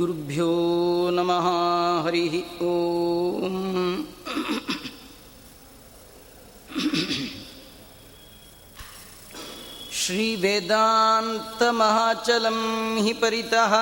[0.00, 0.52] श्रीगुरुभ्यो
[1.12, 1.46] नमः।
[2.04, 2.34] हरिः
[2.66, 2.68] ॐ
[9.92, 12.60] श्रीवेदान्तमहाचलं
[13.04, 13.72] हि परितः।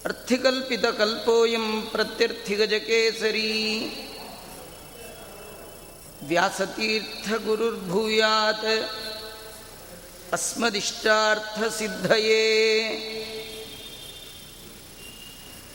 [0.07, 3.53] अर्थिकल्पितकल्पोऽयं प्रत्यर्थिगजकेसरी।
[6.29, 8.67] व्यासतीर्थगुरुर्भूयात्
[10.35, 12.45] अस्मदिष्टार्थसिद्धये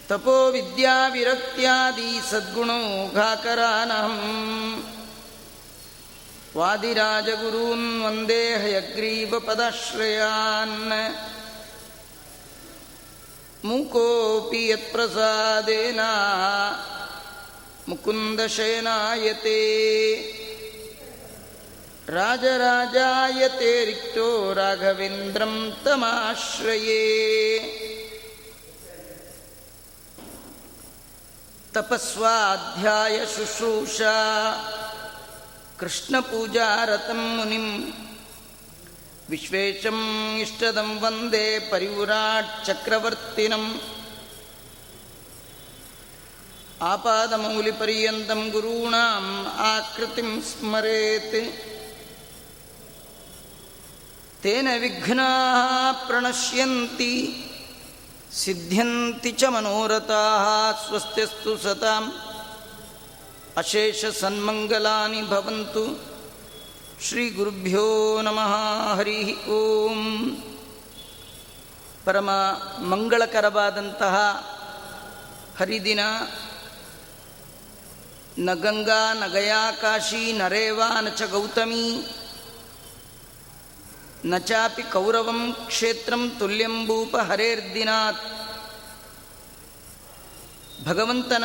[0.10, 4.22] तपो विद्याविरक्त्यादि सद्गुणोघाकरानहम्
[6.56, 9.68] वादिराजगुरून् वन्दे हयग्रीवपदाश्रयान्
[13.66, 16.02] मूकोऽपि यत्प्रसादेन
[17.90, 19.62] मुकुन्दशयनायते।
[22.18, 24.28] राजराजायते रिक्तो
[24.60, 25.54] राघवेन्द्रं
[25.86, 27.06] तमाश्रये
[31.75, 34.17] तपस्वाध्यायशुश्रूषा
[35.81, 37.67] कृष्णपूजारतं मुनिं
[39.31, 40.05] विश्वेशम्
[40.45, 43.69] इष्टदं वन्दे परिव्राट्चक्रवर्तिनम्
[46.93, 49.31] आपादमौलिपर्यन्तं गुरूणाम्
[49.71, 51.37] आकृतिं स्मरेत्
[54.45, 57.15] तेन विघ्नाः प्रणश्यन्ति
[58.34, 60.22] ಸಿದ್ಧ್ಯಂತಿ ಚ ಮನೋರಥಾ
[60.88, 62.06] ಸ್ವಸ್ತಿಸ್ತು ಸತಾಂ
[63.58, 65.84] ಅಶೇಷ ಸನ್ಮಂಗಲಾನಿ ಭವಂತು
[67.04, 67.88] ಶ್ರೀ ಗುರುಭ್ಯೋ
[68.22, 68.54] ನಮಃ
[68.94, 70.00] ಹರಿ ಓಂ.
[72.06, 72.30] ಪರಮ
[72.80, 74.16] ಮಂಗಳಕರವಾದಂತಹ
[75.60, 76.00] ಹರಿದಿನ
[78.40, 81.84] ನ ಗಂಗಾ ನ ಗಯಾ ಕಾಶಿ ನರೇವಾ ನ ಚ ಗೌತಮಿ
[84.26, 88.18] ನ ಚಾಪಿ ಕೌರವಂ ಕ್ಷೇತ್ರಂ ತುಲ್ಯಂ ಭೂಪ ಹರೇರ್ದಿನಾತ್
[90.88, 91.44] ಭಗವಂತನ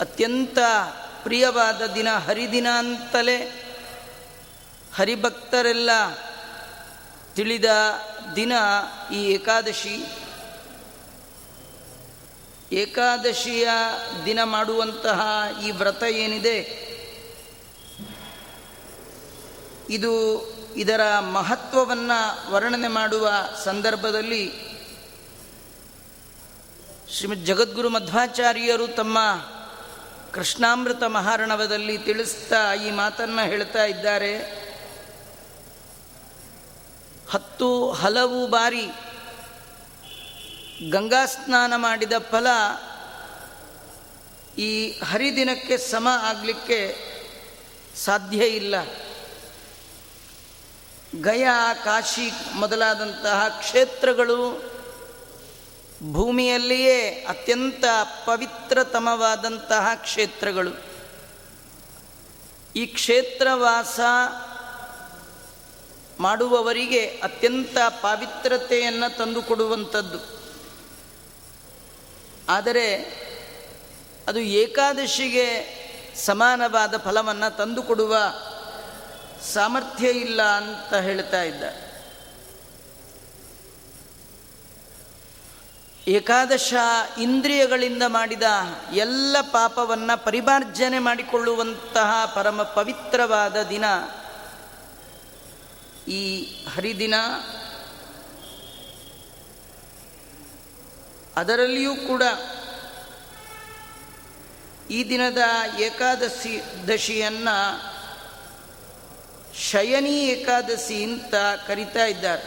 [0.00, 0.58] ಅತ್ಯಂತ
[1.22, 3.64] ಪ್ರಿಯವಾದ ದಿನ ಹರಿದಿನ ಅಂತಲೇ
[4.96, 5.90] ಹರಿಭಕ್ತರೆಲ್ಲ
[7.34, 7.64] ತಿಳಿದ
[8.36, 8.52] ದಿನ
[9.12, 10.04] ಈ ಏಕಾದಶಿ.
[12.72, 13.68] ಏಕಾದಶಿಯ
[14.24, 15.20] ದಿನ ಮಾಡುವಂತಹ
[15.64, 16.87] ಈ ವ್ರತ ಏನಿದೆ?
[19.90, 20.12] ಇದು
[20.76, 23.30] ಇದರ ಮಹತ್ವವನ್ನು ವರ್ಣನೆ ಮಾಡುವ
[23.64, 24.68] ಸಂದರ್ಭದಲ್ಲಿ
[27.10, 29.18] ಶ್ರೀಮದ್ ಜಗದ್ಗುರು ಮಧ್ವಾಚಾರ್ಯರು ತಮ್ಮ
[30.32, 34.38] ಕೃಷ್ಣಾಮೃತ ಮಹಾರಣವದಲ್ಲಿ ತಿಳಿಸ್ತಾ ಈ ಮಾತನ್ನು ಹೇಳ್ತಾ ಇದ್ದಾರೆ.
[37.30, 38.86] ಹತ್ತು ಹಲವು ಬಾರಿ
[40.90, 42.46] ಗಂಗಾ ಸ್ನಾನ ಮಾಡಿದ ಫಲ
[44.58, 46.96] ಈ ಹರಿದಿನಕ್ಕೆ ಸಮ ಆಗಲಿಕ್ಕೆ
[48.04, 48.74] ಸಾಧ್ಯ ಇಲ್ಲ.
[51.16, 54.62] ಗಯಾ, ಕಾಶಿ ಮೊದಲಾದಂತಹ ಕ್ಷೇತ್ರಗಳು
[56.12, 57.84] ಭೂಮಿಯಲ್ಲಿಯೇ ಅತ್ಯಂತ
[58.26, 60.70] ಪವಿತ್ರತಮವಾದಂತಹ ಕ್ಷೇತ್ರಗಳು.
[62.76, 64.00] ಈ ಕ್ಷೇತ್ರವಾಸ
[66.20, 70.38] ಮಾಡುವವರಿಗೆ ಅತ್ಯಂತ ಪಾವಿತ್ರತೆಯನ್ನು ತಂದುಕೊಡುವಂಥದ್ದು.
[72.48, 73.18] ಆದರೆ
[74.28, 75.78] ಅದು ಏಕಾದಶಿಗೆ
[76.16, 78.16] ಸಮಾನವಾದ ಫಲವನ್ನು ತಂದುಕೊಡುವ
[79.44, 81.62] ಸಾಮರ್ಥ್ಯ ಇಲ್ಲ ಅಂತ ಹೇಳ್ತಾ ಇದ್ದ.
[86.08, 86.74] ಏಕಾದಶ
[87.18, 88.42] ಇಂದ್ರಿಯಗಳಿಂದ ಮಾಡಿದ
[88.92, 93.84] ಎಲ್ಲ ಪಾಪವನ್ನು ಪರಿಮಾರ್ಜನೆ ಮಾಡಿಕೊಳ್ಳುವಂತಹ ಪರಮ ಪವಿತ್ರವಾದ ದಿನ.
[96.08, 97.14] ಈ ಹರಿದಿನ
[101.36, 102.22] ಅದರಲ್ಲಿಯೂ ಕೂಡ
[104.90, 105.38] ಈ ದಿನದ
[105.78, 107.97] ಏಕಾದಶಿ ದಶಿಯನ್ನು
[109.58, 111.34] ಶಯನಿ ಏಕಾದಶಿ ಅಂತ
[111.66, 112.46] ಕರಿತಾ ಇದ್ದಾರೆ.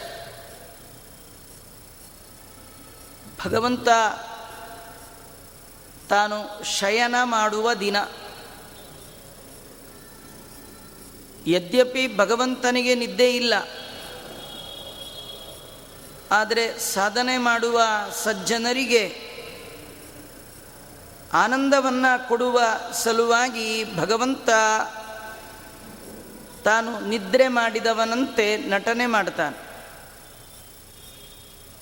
[3.45, 3.89] ಭಗವಂತ
[6.09, 7.97] ತಾನು ಶಯನ ಮಾಡುವ ದಿನ.
[11.47, 13.53] ಯದ್ಯಪಿ ಭಗವಂತನಿಗೆ ನಿದ್ದೆ ಇಲ್ಲ,
[16.31, 17.77] ಆದರೆ ಸಾಧನೆ ಮಾಡುವ
[18.23, 19.03] ಸಜ್ಜನರಿಗೆ
[21.33, 22.61] ಆನಂದವನ್ನು ಕೊಡುವ
[22.93, 24.49] ಸಲುವಾಗಿ ಭಗವಂತ
[26.63, 29.71] ತಾನು ನಿದ್ರೆ ಮಾಡಿದವನಂತೆ ನಟನೆ ಮಾಡ್ತಾನೆ.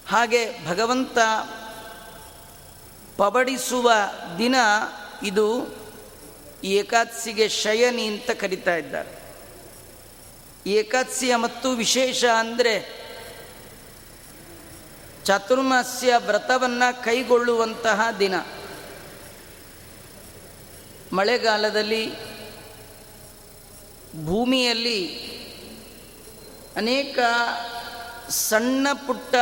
[0.10, 1.18] ಹಾಗೆ ಭಗವಂತ
[3.18, 3.92] ಪಬಡಿಸುವ
[4.38, 4.56] ದಿನ
[5.24, 5.76] ಇದು
[6.64, 9.20] ಏಕಾದಶಿಗೆ ಶಯನಿ ಅಂತ ಕರಿತಾ ಇದ್ದಾರೆ.
[10.70, 13.00] ಏಕಾದಶಿಯ ಮತ್ತು ವಿಶೇಷ ಅಂದರೆ
[15.26, 18.36] ಚಾತುರ್ಮಾಸ್ಯ ವ್ರತವನ್ನು ಕೈಗೊಳ್ಳುವಂತಹ ದಿನ.
[21.14, 22.12] ಮಳೆಗಾಲದಲ್ಲಿ
[24.16, 25.30] ಭೂಮಿಯಲ್ಲಿ
[26.76, 27.20] ಅನೇಕ
[28.30, 29.36] ಸಣ್ಣ ಪುಟ್ಟ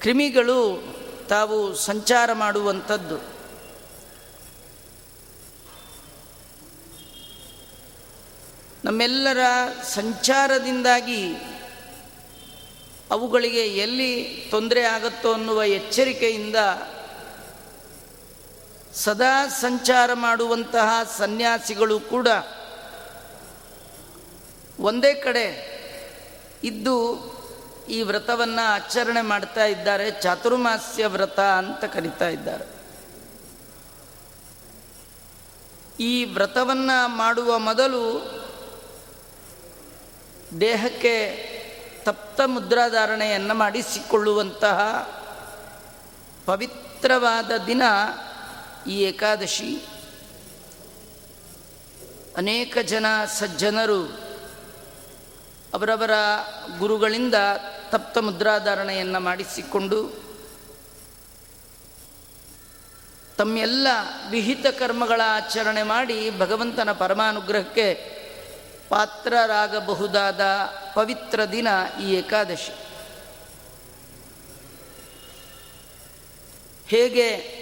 [0.00, 0.94] ಕ್ರಿಮಿಗಳು
[1.28, 3.36] ತಾವು ಸಂಚಾರ ಮಾಡುವಂಥದ್ದು.
[8.84, 9.38] ನಮ್ಮೆಲ್ಲರ
[9.82, 11.34] ಸಂಚಾರದಿಂದಾಗಿ
[13.10, 16.56] ಅವುಗಳಿಗೆ ಎಲ್ಲಿ ತೊಂದರೆ ಆಗುತ್ತೋ ಅನ್ನುವ ಎಚ್ಚರಿಕೆಯಿಂದ
[18.96, 20.88] ಸದಾ ಸಂಚಾರ ಮಾಡುವಂತಹ
[21.18, 22.28] ಸನ್ಯಾಸಿಗಳು ಕೂಡ
[24.80, 25.76] ಒಂದೇ ಕಡೆ
[26.64, 26.96] ಇದ್ದು
[27.88, 30.10] ಈ ವ್ರತವನ್ನು ಆಚರಣೆ ಮಾಡ್ತಾ ಇದ್ದಾರೆ.
[30.10, 32.76] ಚಾತುರ್ಮಾಸ್ಯ ವ್ರತ ಅಂತ ಕರಿತಾ ಇದ್ದಾರೆ.
[36.00, 38.36] ಈ ವ್ರತವನ್ನು ಮಾಡುವ ಮೊದಲು
[40.60, 41.16] ದೇಹಕ್ಕೆ
[42.02, 44.80] ತಪ್ತ ಮುದ್ರಾಧಾರಣೆಯನ್ನು ಮಾಡಿಸಿಕೊಳ್ಳುವಂತಹ
[46.46, 47.82] ಪವಿತ್ರವಾದ ದಿನ
[48.86, 49.82] ಈ ಏಕಾದಶಿ
[52.36, 54.04] ಅನೇಕ ಜನ ಸಜ್ಜನರು
[55.74, 56.10] ಅವರವರ
[56.78, 57.34] ಗುರುಗಳಿಂದ
[57.90, 60.26] ತಪ್ತ ಮುದ್ರಾಧಾರಣೆಯನ್ನು ಮಾಡಿಸಿಕೊಂಡು
[63.38, 63.86] ತಮ್ಮೆಲ್ಲ
[64.30, 68.16] ವಿಹಿತ ಕರ್ಮಗಳ ಆಚರಣೆ ಮಾಡಿ ಭಗವಂತನ ಪರಮಾನುಗ್ರಹಕ್ಕೆ
[68.88, 70.40] ಪಾತ್ರರಾಗಬಹುದಾದ
[70.94, 71.68] ಪವಿತ್ರ ದಿನ
[72.02, 72.74] ಈ ಏಕಾದಶಿ.
[76.86, 77.56] ಹೇಗೆ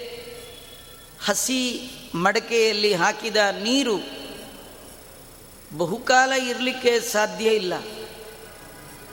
[1.24, 3.96] ಹಸಿ ಮಡಕೆಯಲ್ಲಿ ಹಾಕಿದ ನೀರು
[5.78, 7.74] ಬಹುಕಾಲ ಇರಲಿಕ್ಕೆ ಸಾಧ್ಯ ಇಲ್ಲ.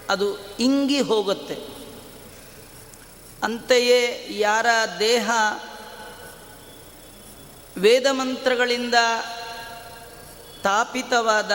[0.10, 1.56] ಅದು ಇಂಗಿ ಹೋಗುತ್ತೆ.
[3.44, 4.66] ಅಂತೆಯೇ ಯಾರ
[5.00, 5.32] ದೇಹ
[7.78, 8.96] ವೇದ ಮಂತ್ರಗಳಿಂದ
[10.64, 11.52] ತಾಪಿತವಾದ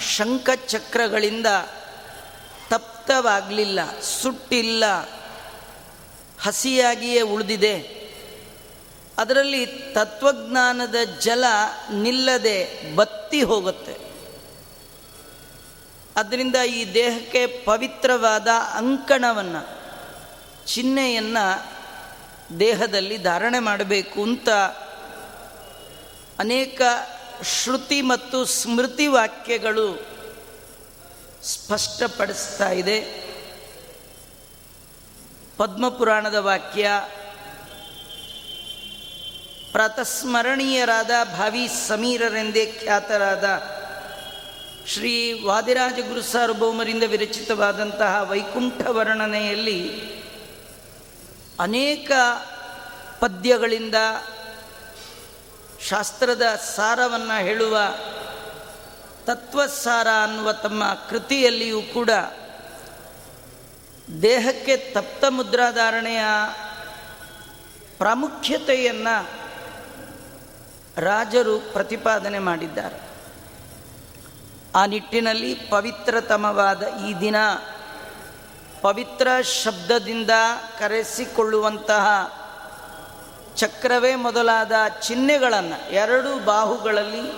[0.00, 1.46] ಶಂಖಚಕ್ರಗಳಿಂದ
[2.70, 4.84] ತಪ್ತವಾಗಲಿಲ್ಲ, ಸುಟ್ಟಿಲ್ಲ,
[6.42, 7.97] ಹಸಿಯಾಗಿಯೇ ಉಳಿದಿದೆ.
[9.18, 11.44] ಅದರಲ್ಲಿ ತತ್ವಜ್ಞಾನದ ಜಲ
[11.92, 14.08] ನಿಲ್ಲದೆ ಬತ್ತಿ ಹೋಗುತ್ತೆ.
[16.16, 19.68] ಅದರಿಂದ ಈ ದೇಹಕ್ಕೆ ಪವಿತ್ರವಾದ ಅಂಕಣವನ್ನು,
[20.66, 21.78] ಚಿಹ್ನೆಯನ್ನು
[22.60, 24.48] ದೇಹದಲ್ಲಿ ಧಾರಣೆ ಮಾಡಬೇಕು ಅಂತ
[26.38, 26.80] ಅನೇಕ
[27.42, 30.06] ಶ್ರುತಿ ಮತ್ತು ಸ್ಮೃತಿ ವಾಕ್ಯಗಳು
[31.44, 33.28] ಸ್ಪಷ್ಟಪಡಿಸ್ತಾ ಇದೆ.
[35.56, 36.90] ಪದ್ಮಪುರಾಣದ ವಾಕ್ಯ
[39.72, 43.44] ಪ್ರಾತಸ್ಮರಣೀಯರಾದ ಭಾವಿ ಸಮೀರರೆಂದೇ ಖ್ಯಾತರಾದ
[44.86, 49.80] ಶ್ರೀ ವಾದಿರಾಜ ಗುರು ಸಾರ್ವಭೌಮರಿಂದ ವಿರಚಿತವಾದಂತಹ ವೈಕುಂಠ ವರ್ಣನೆಯಲ್ಲಿ
[51.60, 52.10] ಅನೇಕ
[53.20, 53.94] ಪದ್ಯಗಳಿಂದ
[55.88, 56.42] ಶಾಸ್ತ್ರದ
[56.76, 57.78] ಸಾರವನ್ನು ಹೇಳುವ
[59.24, 62.10] ತತ್ವಸಾರ ಅನ್ನುವ ತಮ್ಮ ಕೃತಿಯಲ್ಲಿಯೂ ಕೂಡ
[64.22, 66.20] ದೇಹಕ್ಕೆ ತಪ್ತ ಮುದ್ರಾಧಾರಣೆಯ
[67.98, 69.37] ಪ್ರಾಮುಖ್ಯತೆಯನ್ನು
[70.98, 73.00] ರಾಜರು ಪ್ರತಿಪಾದನೆ ಮಾಡಿದ್ದಾರೆ.
[74.74, 77.36] ಆ ನಿಟ್ಟಿನಲ್ಲಿ ಪವಿತ್ರತಮವಾದ ಈ ದಿನ
[78.82, 80.30] ಪವಿತ್ರ ಶಬ್ದದಿಂದ
[80.78, 82.06] ಕರೆಸಿಕೊಳ್ಳುವಂತಹ
[83.56, 87.30] ಚಕ್ರವೇ ಮೊದಲಾದ ಚಿಹ್ನೆಗಳನ್ನು ಎರಡು ಬಾಹುಗಳಲ್ಲಿ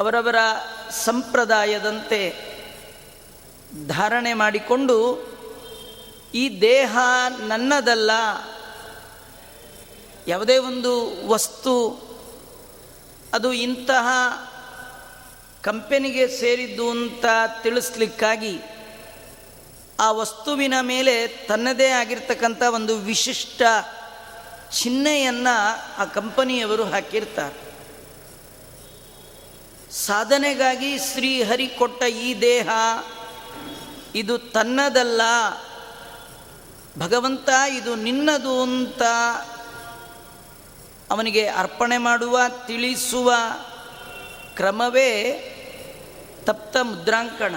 [0.00, 0.34] ಅವರವರ
[0.90, 2.50] ಸಂಪ್ರದಾಯದಂತೆ
[3.88, 4.96] ಧಾರಣೆ ಮಾಡಿಕೊಂಡು
[6.34, 6.98] ಈ ದೇಹ
[7.38, 8.10] ನನ್ನದಲ್ಲ
[10.30, 10.92] ಯಾವುದೇ ಒಂದು
[11.28, 11.74] ವಸ್ತು,
[13.34, 14.06] ಅದು ಇಂತಹ
[15.62, 17.24] ಕಂಪೆನಿಗೆ ಸೇರಿದ್ದು ಅಂತ
[17.62, 18.54] ತಿಳಿಸ್ಲಿಕ್ಕಾಗಿ
[20.00, 23.62] ಆ ವಸ್ತುವಿನ ಮೇಲೆ ತನ್ನದೇ ಆಗಿರ್ತಕ್ಕಂಥ ಒಂದು ವಿಶಿಷ್ಟ
[24.72, 25.56] ಚಿಹ್ನೆಯನ್ನು
[25.98, 27.58] ಆ ಕಂಪನಿಯವರು ಹಾಕಿರ್ತಾರೆ.
[30.06, 32.68] ಸಾಧನೆಗಾಗಿ ಶ್ರೀಹರಿ ಕೊಟ್ಟ ಈ ದೇಹ
[34.14, 35.22] ಇದು ತನ್ನದಲ್ಲ,
[36.98, 39.02] ಭಗವಂತ ಇದು ನಿನ್ನದು ಅಂತ
[41.10, 43.32] ಅವನಿಗೆ ಅರ್ಪಣೆ ಮಾಡುವ, ತಿಳಿಸುವ
[44.56, 45.10] ಕ್ರಮವೇ
[46.44, 47.54] ತಪ್ತ ಮುದ್ರಾಂಕಣ.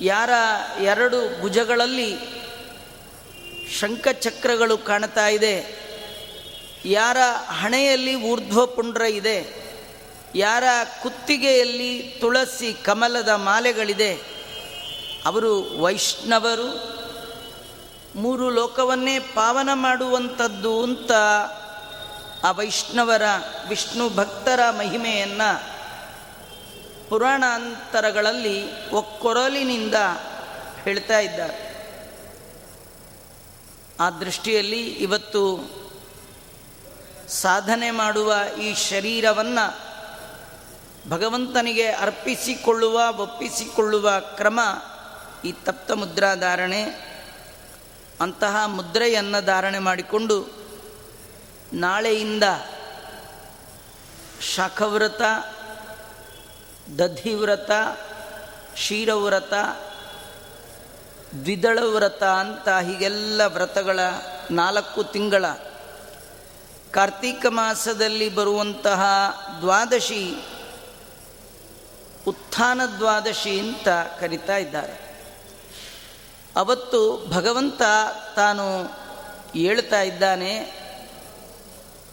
[0.00, 0.30] ಯಾರ
[0.82, 2.10] ಎರಡು ಭುಜಗಳಲ್ಲಿ
[3.78, 5.54] ಶಂಖಚಕ್ರಗಳು ಕಾಣ್ತಾ ಇದೆ,
[6.84, 7.16] ಯಾರ
[7.50, 9.38] ಹಣೆಯಲ್ಲಿ ಊರ್ಧ್ವಪುಂಡ್ರ ಇದೆ,
[10.34, 10.64] ಯಾರ
[11.02, 14.12] ಕುತ್ತಿಗೆಯಲ್ಲಿ ತುಳಸಿ ಕಮಲದ ಮಾಲೆಗಳಿದೆ,
[15.26, 16.68] ಅವರು ವೈಷ್ಣವರು
[18.14, 21.12] ಮೂರು ಲೋಕವನ್ನೇ ಪಾವನ ಮಾಡುವಂಥದ್ದು ಅಂತ
[22.44, 23.22] ಆ ವೈಷ್ಣವರ
[23.68, 25.74] ವಿಷ್ಣು ಭಕ್ತರ ಮಹಿಮೆಯನ್ನು
[27.10, 29.94] ಪುರಾಣಾಂತರಗಳಲ್ಲಿ ಒಕ್ಕೊರಲಿನಿಂದ
[30.82, 31.74] ಹೇಳ್ತಾ ಇದ್ದಾರೆ.
[34.00, 35.70] ಆ ದೃಷ್ಟಿಯಲ್ಲಿ ಇವತ್ತು
[37.28, 39.94] ಸಾಧನೆ ಮಾಡುವ ಈ ಶರೀರವನ್ನು
[41.10, 44.60] ಭಗವಂತನಿಗೆ ಅರ್ಪಿಸಿಕೊಳ್ಳುವ, ಒಪ್ಪಿಸಿಕೊಳ್ಳುವ ಕ್ರಮ
[45.44, 47.13] ಈ ತಪ್ತ ಮುದ್ರಾಧಾರಣೆ
[48.20, 50.46] ಅಂತಹ ಮುದ್ರೆಯನ್ನು ಧಾರಣೆ ಮಾಡಿಕೊಂಡು
[51.72, 52.42] ನಾಳೆಯಿಂದ
[54.54, 55.22] ಶಾಖವ್ರತ,
[56.98, 57.70] ದಧಿವ್ರತ,
[58.72, 59.52] ಕ್ಷೀರವ್ರತ
[61.42, 64.00] ದ್ವಿದಳ ವ್ರತ ಅಂತ ಹೀಗೆಲ್ಲ ವ್ರತಗಳ
[64.50, 65.46] ನಾಲ್ಕು ತಿಂಗಳ
[66.90, 69.04] ಕಾರ್ತೀಕ ಮಾಸದಲ್ಲಿ ಬರುವಂತಹ
[69.60, 70.36] ದ್ವಾದಶಿ,
[72.26, 73.88] ಉತ್ಥಾನ ದ್ವಾದಶಿ ಅಂತ
[74.20, 75.13] ಕರಿತಾ ಇದ್ದಾರೆ.
[76.56, 77.82] ಅವತ್ತು ಭಗವಂತ
[78.36, 78.84] ತಾನು
[79.58, 80.52] ಹೇಳ್ತಾ ಇದ್ದಾನೆ,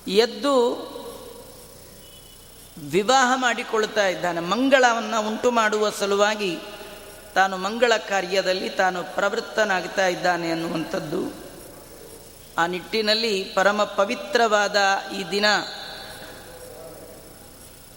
[0.07, 0.91] ಎದ್ದು
[2.89, 4.39] ವಿವಾಹ ಮಾಡಿಕೊಳ್ತಾ ಇದ್ದಾನೆ.
[4.39, 6.59] ಮಂಗಳವನ್ನು ಉಂಟು ಮಾಡುವ ಸಲುವಾಗಿ
[7.35, 11.33] ತಾನು ಮಂಗಳ ಕಾರ್ಯದಲ್ಲಿ ತಾನು ಪ್ರವೃತ್ತನಾಗ್ತಾ ಇದ್ದಾನೆ ಅನ್ನುವಂಥದ್ದು.
[12.57, 14.75] ಆ ನಿಟ್ಟಿನಲ್ಲಿ ಪರಮ ಪವಿತ್ರವಾದ
[15.19, 15.45] ಈ ದಿನ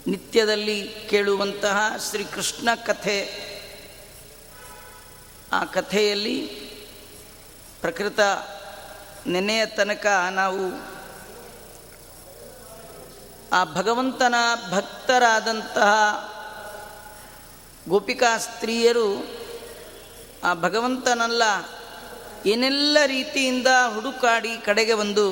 [0.07, 1.77] ನಿತ್ಯದಲ್ಲಿ ಕೇಳುವಂತಹ
[2.09, 3.45] ಶ್ರೀಕೃಷ್ಣ ಕಥೆ
[5.55, 6.37] ಆ ಕಥೆಯಲ್ಲಿ
[7.81, 8.19] ಪ್ರಕೃತ
[9.27, 10.63] ನೆನೆಯ ತನಕ ನಾವು
[13.53, 14.35] ಆ ಭಗವಂತನ
[14.71, 15.91] ಭಕ್ತರಾದಂತಹ
[17.89, 19.09] ಗೋಪಿಕಾ ಸ್ತ್ರೀಯರು
[20.43, 21.43] ಆ ಭಗವಂತನಲ್ಲ,
[22.45, 25.27] ಏನೆಲ್ಲ ರೀತಿಯಿಂದ ಹುಡುಕಾಡಿ ಕಡೆಗೆ ಬಂದು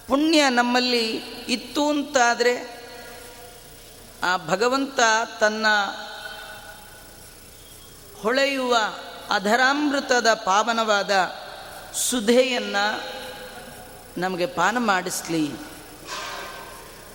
[0.08, 1.06] ಪುಣ್ಯ ನಮ್ಮಲ್ಲಿ
[1.48, 2.81] ಇತ್ತು ಅಂತಾದರೆ
[4.22, 5.00] ಆ ಭಗವಂತ
[5.40, 5.66] ತನ್ನ
[8.22, 8.76] ಹೊಳೆಯುವ
[9.30, 11.10] ಅಧರಾಮೃತದ ಪಾವನವಾದ
[11.94, 13.02] ಸುಧೆಯನ್ನು
[14.20, 15.50] ನಮಗೆ ಪಾನ ಮಾಡಿಸ್ಲಿ.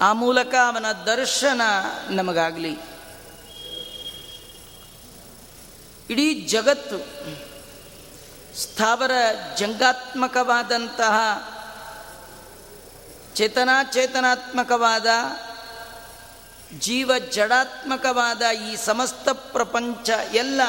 [0.02, 1.62] ಆ ಮೂಲಕ ಅವನ ದರ್ಶನ
[2.10, 2.78] ನಮಗಾಗಲಿ.
[6.10, 6.98] ಇಡೀ ಜಗತ್ತು
[8.58, 9.12] ಸ್ಥಾವರ
[9.58, 11.16] ಜಂಗಾತ್ಮಕವಾದಂತಹ
[13.36, 15.06] ಚೇತನಾಚೇತನಾತ್ಮಕವಾದ
[16.74, 20.62] ಜೀವ ಜಡಾತ್ಮಕವಾದ ಈ ಸಮಸ್ತ ಪ್ರಪಂಚ ಎಲ್ಲ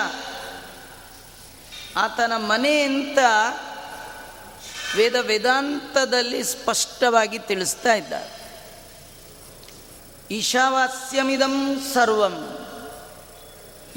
[1.96, 3.18] ಆತನ ಮನೆ ಅಂತ
[4.96, 8.38] ವೇದ ವೇದಾಂತದಲ್ಲಿ ಸ್ಪಷ್ಟವಾಗಿ ತಿಳಿಸ್ತಾ ಇದ್ದಾರೆ.
[10.30, 12.66] ಈಶಾವಾಸ್ಯಮಿದಂ ಸರ್ವಂ,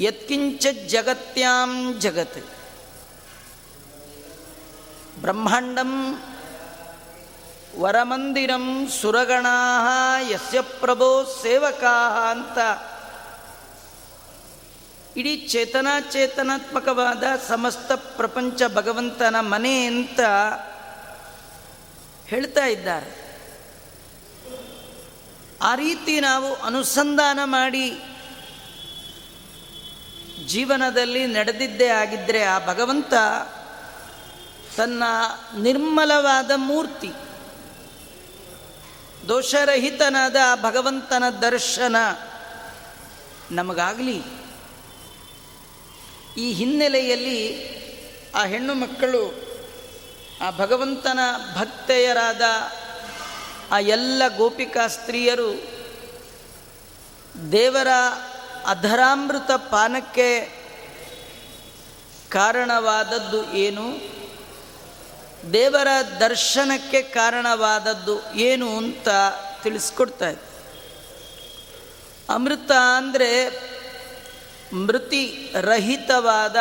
[0.00, 2.46] ಯತ್ಕಿಂಚ ಜಗತ್ಯಾಂ ಜಗತ್.
[5.20, 6.22] ಬ್ರಹ್ಮಾಂಡಂ
[7.78, 12.58] ವರಮಂದಿರಂ ಸುರಗಣಾ ಯಸ್ಯ ಪ್ರಭೋ ಸೇವಕಾ ಅಂತ.
[15.16, 20.20] ಇಡೀ ಚೇತನಾಚೇತನಾತ್ಮಕವಾದ ಸಮಸ್ತ ಪ್ರಪಂಚ ಭಗವಂತನ ಮನೆ ಅಂತ
[22.26, 23.22] ಹೇಳ್ತಾ ಇದ್ದಾರೆ.
[25.62, 28.02] ಆ ರೀತಿ ನಾವು ಅನುಸಂಧಾನ ಮಾಡಿ
[30.46, 33.14] ಜೀವನದಲ್ಲಿ ನಡೆದಿದ್ದೇ ಆಗಿದ್ದರೆ ಆ ಭಗವಂತ
[34.76, 35.02] ತನ್ನ
[35.58, 37.12] ನಿರ್ಮಲವಾದ ಮೂರ್ತಿ.
[39.28, 41.96] ದೋಷರಹಿತನಾದ ಭಗವಂತನ ದರ್ಶನ
[43.50, 44.22] ನಮಗಾಗಲಿ.
[46.36, 47.72] ಈ ಹಿನ್ನೆಲೆಯಲ್ಲಿ
[48.34, 49.52] ಆ ಹೆಣ್ಣು ಮಕ್ಕಳು,
[50.42, 51.18] ಆ ಭಗವಂತನ
[51.56, 52.42] ಭಕ್ತೆಯರಾದ
[53.72, 55.62] ಆ ಎಲ್ಲ ಗೋಪಿಕಾ ಸ್ತ್ರೀಯರು
[57.52, 57.88] ದೇವರ
[58.66, 60.62] ಅಧರಾಮೃತ ಪಾನಕ್ಕೆ
[62.28, 64.21] ಕಾರಣವಾದದ್ದು ಏನು?
[65.50, 65.88] ದೇವರ
[66.20, 69.08] ದರ್ಶನಕ್ಕೆ ಕಾರಣವಾದದ್ದು ಏನು ಅಂತ
[69.62, 70.52] ತಿಳಿಸ್ಕೊಡ್ತಾ ಇದ್ದೆ.
[72.34, 73.30] ಅಮೃತ ಅಂದರೆ
[74.72, 76.56] ಮೃತಿ ರಹಿತವಾದ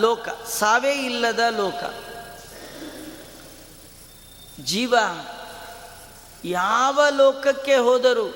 [0.00, 1.82] ಲೋಕ, ಸಾವೇ ಇಲ್ಲದ ಲೋಕ.
[4.64, 4.94] ಜೀವ
[6.44, 8.34] ಯಾವ ಲೋಕಕ್ಕೆ ಹೋದರೂ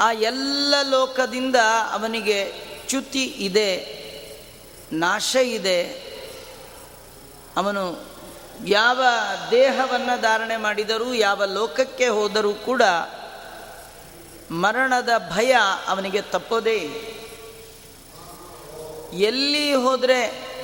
[0.00, 1.56] ಆ ಎಲ್ಲ ಲೋಕದಿಂದ
[1.90, 2.52] ಅವನಿಗೆ
[2.88, 3.70] ಚ್ಯುತಿ ಇದೆ,
[4.92, 6.03] ನಾಶ ಇದೆ
[7.56, 8.04] ಅವನು
[8.66, 9.02] ಯಾವ
[9.50, 12.82] ದೇಹವನ್ನು ಧಾರಣೆ ಮಾಡಿದರೂ, ಯಾವ ಲೋಕಕ್ಕೆ ಹೋದರೂ ಕೂಡ
[14.50, 15.56] ಮರಣದ ಭಯ
[15.88, 16.78] ಅವನಿಗೆ ತಪ್ಪೋದೇ
[19.12, 20.54] ಎಲ್ಲಿ ಹೋದರೆ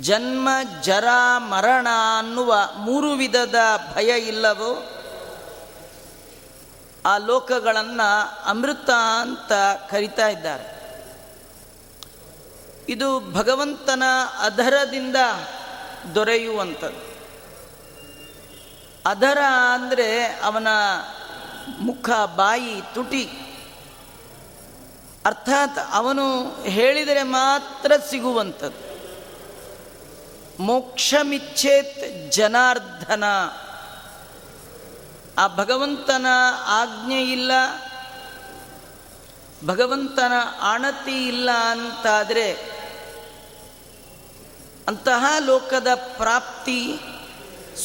[0.00, 0.48] ಜನ್ಮ,
[0.82, 1.04] ಜರ,
[1.36, 3.54] ಮರಣ ಅನ್ನುವ ಮೂರು ವಿಧದ
[3.94, 5.00] ಭಯ ಇಲ್ಲವೋ,
[7.06, 9.52] ಆ ಲೋಕಗಳನ್ನು ಅಮೃತ ಅಂತ
[9.90, 10.79] ಕರಿತಾ ಇದ್ದಾರೆ.
[12.90, 14.02] ಇದು ಭಗವಂತನ
[14.40, 15.16] ಅಧರದಿಂದ
[16.14, 17.10] ದೊರೆಯುವಂಥದ್ದು.
[19.06, 19.38] ಅಧರ
[19.74, 20.68] ಅಂದರೆ ಅವನ
[21.80, 23.30] ಮುಖ, ಬಾಯಿ, ತುಟಿ.
[25.26, 28.90] ಅರ್ಥಾತ್ ಅವನು ಹೇಳಿದರೆ ಮಾತ್ರ ಸಿಗುವಂಥದ್ದು.
[30.62, 33.24] ಮೋಕ್ಷಮಿಚ್ಛೇತ್ ಜನಾರ್ಧನ
[35.38, 36.26] ಆ ಭಗವಂತನ
[36.66, 37.52] ಆಜ್ಞೆ ಇಲ್ಲ.
[39.66, 42.79] ಭಗವಂತನ ಆಣತಿ ಇಲ್ಲ ಅಂತಾದರೆ
[44.90, 47.00] ಅಂತಹ ಲೋಕದ ಪ್ರಾಪ್ತಿ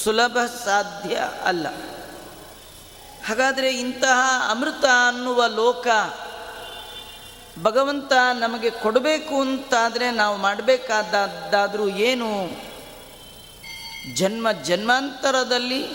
[0.03, 1.67] ಸುಲಭ ಸಾಧ್ಯ ಅಲ್ಲ.
[3.27, 5.87] ಹಾಗಾದರೆ ಇಂತಹ ಅಮೃತ ಅನ್ನುವ ಲೋಕ
[7.63, 12.49] ಭಗವಂತ ನಮಗೆ ಕೊಡಬೇಕು ಅಂತಾದರೆ ನಾವು ಮಾಡಬೇಕಾದದ್ದಾದರೂ ಏನು?
[14.15, 15.87] ಜನ್ಮ ಜನ್ಮಾಂತರದಲ್ಲಿ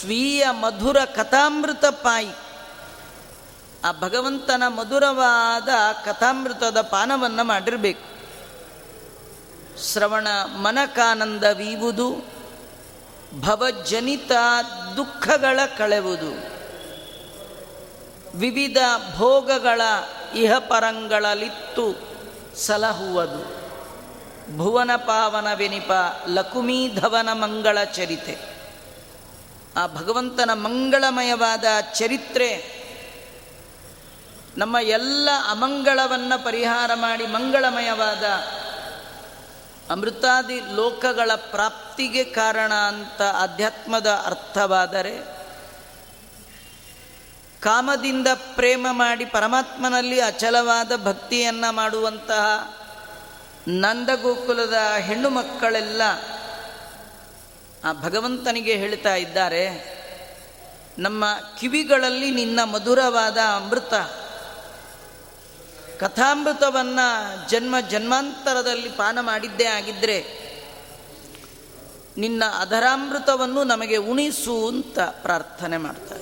[0.00, 2.30] ಸ್ವೀಯ ಮಧುರ ಕಥಾಮೃತ ಪಾಯಿ.
[3.84, 5.68] ಆ ಭಗವಂತನ ಮಧುರವಾದ
[6.04, 8.09] ಕಥಾಮೃತದ ಪಾನವನ್ನು ಮಾಡಿರಬೇಕು.
[9.82, 12.24] ಶ್ರವಣ ಮನಕಾನಂದವೀವುದು
[13.40, 14.32] ಭವಜನಿತ
[14.96, 16.30] ದುಃಖಗಳ ಕಳೆವುದು.
[18.38, 18.76] ವಿವಿಧ
[19.16, 19.80] ಭೋಗಗಳ
[20.34, 21.98] ಇಹಪರಂಗಳಲಿತ್ತು
[22.56, 23.60] ಸಲಹುವುದು.
[24.56, 25.92] ಭುವನ ಪಾವನ ವಿನಿಪ
[26.28, 28.38] ಲಕುಮೀಧವನ ಮಂಗಳ ಚರಿತೆ.
[29.76, 31.64] ಆ ಭಗವಂತನ ಮಂಗಳಮಯವಾದ
[31.94, 32.80] ಚರಿತ್ರೆ
[34.56, 38.22] ನಮ್ಮ ಎಲ್ಲ ಅಮಂಗಳವನ್ನು ಪರಿಹಾರ ಮಾಡಿ ಮಂಗಳಮಯವಾದ
[39.90, 45.18] ಅಮೃತಾದಿ ಲೋಕಗಳ ಪ್ರಾಪ್ತಿಗೆ ಕಾರಣ ಅಂತ ಅಧ್ಯಾತ್ಮದ ಅರ್ಥವಾದರೆ
[47.60, 52.74] ಕಾಮದಿಂದ ಪ್ರೇಮ ಮಾಡಿ ಪರಮಾತ್ಮನಲ್ಲಿ ಅಚಲವಾದ ಭಕ್ತಿಯನ್ನು ಮಾಡುವಂತಹ
[53.68, 56.02] ನಂದಗೋಕುಲದ ಹೆಣ್ಣು ಮಕ್ಕಳೆಲ್ಲ
[57.84, 59.64] ಆ ಭಗವಂತನಿಗೆ ಹೇಳ್ತಾ ಇದ್ದಾರೆ,
[60.98, 61.24] ನಮ್ಮ
[61.60, 63.94] ಕಿವಿಗಳಲ್ಲಿ ನಿನ್ನ ಮಧುರವಾದ ಅಮೃತ.
[66.00, 70.50] ಕಥಾಮೃತವನ್ನು ಜನ್ಮ ಜನ್ಮಾಂತರದಲ್ಲಿ ಪಾನ ಮಾಡಿದ್ದೇ ಆಗಿದ್ದರೆ
[72.16, 76.20] ನಿನ್ನ ಅಧರಾಮೃತವನ್ನು ನಮಗೆ ಉಣಿಸು ಅಂತ ಪ್ರಾರ್ಥನೆ ಮಾಡ್ತಾರೆ.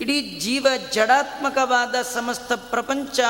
[0.00, 3.20] ಇಡೀ ಜೀವ ಜಡಾತ್ಮಕವಾದ ಸಮಸ್ತ ಪ್ರಪಂಚ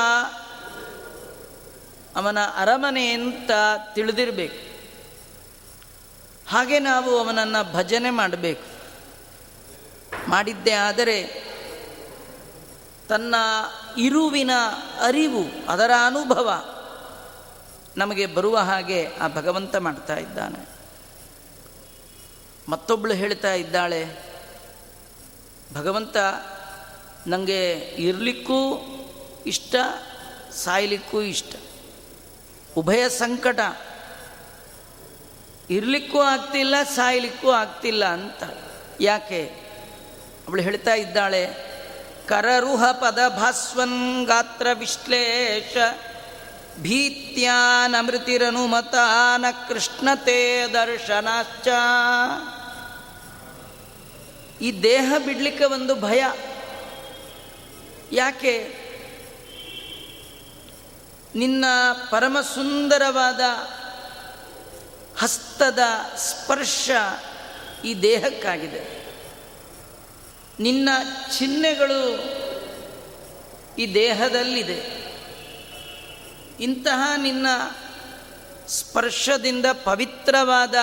[2.15, 3.51] ಅವನ ಅರಮನೆ ಅಂತ
[3.93, 4.77] ತಿಳಿದಿರಬೇಕು.
[6.49, 8.63] ಹಾಗೆ ನಾವು ಅವನನ್ನು ಭಜನೆ ಮಾಡಬೇಕು.
[10.29, 11.46] ಮಾಡಿದ್ದೇ ಆದರೆ
[13.09, 13.35] ತನ್ನ
[13.97, 14.51] ಇರುವಿನ
[15.01, 16.65] ಅರಿವು, ಅದರ ಅನುಭವ
[17.97, 20.69] ನಮಗೆ ಬರುವ ಹಾಗೆ ಆ ಭಗವಂತ ಮಾಡ್ತಾ ಇದ್ದಾನೆ.
[22.69, 24.05] ಮತ್ತೊಬ್ಬಳು ಹೇಳ್ತಾ ಇದ್ದಾಳೆ,
[25.73, 26.17] ಭಗವಂತ
[27.27, 28.61] ನನಗೆ ಇರಲಿಕ್ಕೂ
[29.45, 29.75] ಇಷ್ಟ,
[30.63, 31.55] ಸಾಯಲಿಕ್ಕೂ ಇಷ್ಟ.
[32.77, 33.59] ಉಭಯ ಸಂಕಟ,
[35.69, 38.43] ಇರಲಿಕ್ಕೂ ಆಗ್ತಿಲ್ಲ, ಸಾಯಲಿಕ್ಕೂ ಆಗ್ತಿಲ್ಲ ಅಂತ.
[39.01, 39.45] ಯಾಕೆ?
[40.47, 41.67] ಅವಳು ಹೇಳ್ತಾ ಇದ್ದಾಳೆ
[42.27, 45.77] ಕರರುಹ ಪದ ಭಾಸ್ವನ್ ಗಾತ್ರ ವಿಶ್ಲೇಷ
[46.79, 51.67] ಭೀತ್ಯಾನಮೃತಿರನುಮತಾನ ಕೃಷ್ಣತೆ ದರ್ಶನಾಶ್ಚ
[54.61, 56.23] ಈ ದೇಹ ಬಿಡ್ಲಿಕ್ಕೆ ಒಂದು ಭಯ.
[58.11, 58.75] ಯಾಕೆ?
[61.35, 61.65] ನಿನ್ನ
[62.09, 63.39] ಪರಮ ಸುಂದರವಾದ
[65.19, 65.79] ಹಸ್ತದ
[66.15, 66.89] ಸ್ಪರ್ಶ
[67.85, 69.06] ಈ ದೇಹಕ್ಕಾಗಿದೆ.
[70.59, 70.89] ನಿನ್ನ
[71.37, 72.23] ಚಿಹ್ನೆಗಳು
[73.75, 75.07] ಈ ದೇಹದಲ್ಲಿದೆ.
[76.59, 77.47] ಇಂತಹ ನಿನ್ನ
[78.67, 80.75] ಸ್ಪರ್ಶದಿಂದ ಪವಿತ್ರವಾದ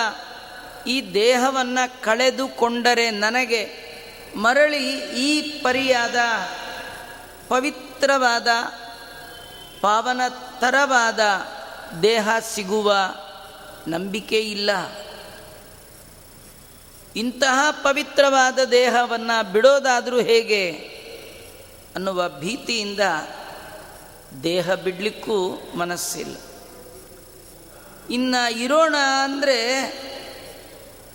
[0.87, 3.85] ಈ ದೇಹವನ್ನು ಕಳೆದುಕೊಂಡರೆ ನನಗೆ
[4.35, 6.15] ಮರಳಿ ಈ ಪರಿಯಾದ
[7.47, 8.47] ಪವಿತ್ರವಾದ,
[9.81, 11.19] ಪಾವನತರವಾದ
[12.01, 12.95] ದೇಹ ಸಿಗುವ
[13.87, 14.69] ನಂಬಿಕೆ ಇಲ್ಲ.
[17.15, 20.71] ಇಂತಹ ಪವಿತ್ರವಾದ ದೇಹವನ್ನು ಬಿಡೋದಾದರೂ ಹೇಗೆ
[21.95, 22.99] ಅನ್ನುವ ಭೀತಿಯಿಂದ
[24.43, 26.35] ದೇಹ ಬಿಡಲಿಕ್ಕೂ ಮನಸ್ಸಿಲ್ಲ.
[28.11, 29.81] ಇನ್ನು ಇರೋಣ ಅಂದರೆ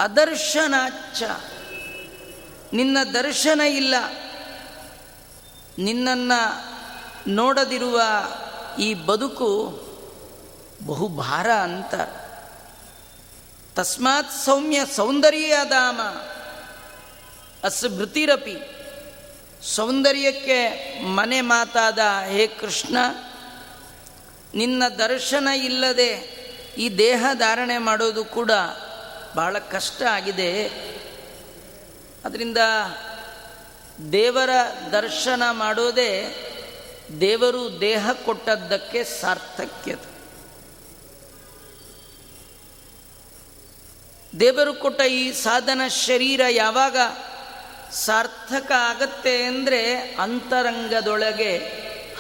[0.01, 1.23] ಅದರ್ಶನಾಚ್ಚ
[2.73, 3.95] ನಿನ್ನ ದರ್ಶನ ಇಲ್ಲ.
[5.79, 6.71] ನಿನ್ನನ್ನು
[7.31, 8.01] ನೋಡದಿರುವ
[8.79, 9.81] ಈ ಬದುಕು
[10.87, 11.95] ಬಹು ಭಾರ ಅಂತ.
[13.77, 16.01] ತಸ್ಮಾತ್ ಸೌಮ್ಯ ಸೌಂದರ್ಯದಾಮ
[17.65, 18.57] ಅಸ್ಮೃತಿರಪಿ
[19.75, 20.59] ಸೌಂದರ್ಯಕ್ಕೆ
[21.05, 22.97] ಮನೆ ಮಾತಾದ ಹೇ ಕೃಷ್ಣ,
[24.55, 26.41] ನಿನ್ನ ದರ್ಶನ ಇಲ್ಲದೆ
[26.79, 28.51] ಈ ದೇಹ ಧಾರಣೆ ಮಾಡೋದು ಕೂಡ
[29.35, 30.67] ಬಹಳ ಕಷ್ಟ ಆಗಿದೆ.
[32.25, 32.59] ಅದರಿಂದ
[34.13, 34.51] ದೇವರ
[34.93, 36.13] ದರ್ಶನ ಮಾಡೋದೇ
[37.21, 40.10] ದೇವರು ದೇಹ ಕೊಟ್ಟದ್ದಕ್ಕೆ ಸಾರ್ಥಕ್ಯತೆ.
[44.39, 46.97] ದೇವರು ಕೊಟ್ಟ ಈ ಸಾಧನ ಶರೀರ ಯಾವಾಗ
[47.93, 51.59] ಸಾರ್ಥಕ ಆಗತ್ತೆ ಅಂದರೆ ಅಂತರಂಗದೊಳಗೆ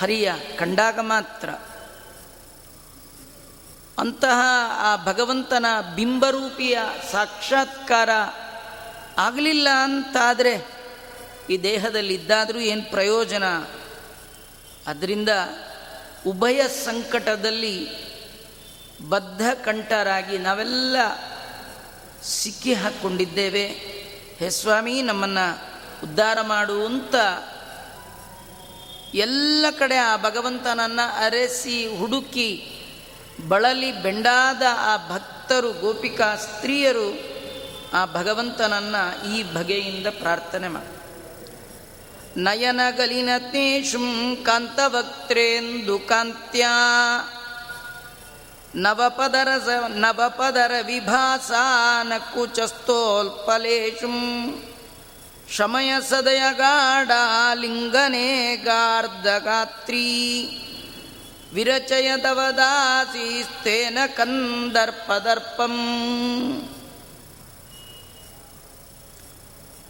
[0.01, 1.51] ಹರಿಯ ಕಂಡಾಗ ಮಾತ್ರ.
[3.99, 4.41] ಅಂತಹ
[4.77, 6.79] ಆ ಭಗವಂತನ ಬಿಂಬರೂಪಿಯ
[7.13, 8.11] ಸಾಕ್ಷಾತ್ಕಾರ
[9.19, 10.67] ಆಗಲಿಲ್ಲ ಅಂತಾದರೆ
[11.51, 13.45] ಈ ದೇಹದಲ್ಲಿ ಇದ್ದಾದರೂ ಏನು ಪ್ರಯೋಜನ?
[14.87, 15.29] ಅದರಿಂದ
[16.27, 17.89] ಉಭಯ ಸಂಕಟದಲ್ಲಿ
[19.09, 20.97] ಬದ್ಧ ಕಂಠರಾಗಿ ನಾವೆಲ್ಲ
[22.25, 23.75] ಸಿಕ್ಕಿ ಹಾಕ್ಕೊಂಡಿದ್ದೇವೆ
[24.39, 25.69] ಹೇ ಸ್ವಾಮಿ, ನಮ್ಮನ್ನು
[26.03, 27.15] ಉದ್ಧಾರ ಮಾಡುವಂತ
[29.15, 32.77] ಎಲ್ಲ ಕಡೆ ಆ ಭಗವಂತನನ್ನು ಅರೆಸಿ, ಹುಡುಕಿ,
[33.49, 37.21] ಬಳಲಿ ಬೆಂಡಾದ ಆ ಭಕ್ತರು, ಗೋಪಿಕಾ ಸ್ತ್ರೀಯರು
[37.93, 41.01] ಆ ಭಗವಂತನನ್ನು ಈ ಬಗೆಯಿಂದ ಪ್ರಾರ್ಥನೆ ಮಾಡಿ.
[42.37, 46.71] ನಯನಗಲಿನತೇಷುಂ ಕಾಂತವಕ್ತ್ರೇಂದು ಕಾಂತ್ಯಾ.
[48.75, 49.49] ನವಪದರ
[49.89, 54.63] ನವಪದರ ವಿಭಾಸಾನ ಕುಚಸ್ಥೋಲ್ಪಲೇಶುಂ
[55.51, 60.47] ಶಮಯ ಸದಯ ಗಾಢಾಲಿಂಗನೆ ಗಾರ್ಧಗಾತ್ರೀ.
[61.55, 65.77] ವಿರಚಯದವದಾಸೀಸ್ತೇನ ಕಂದರ್ಪದರ್ಪಂ.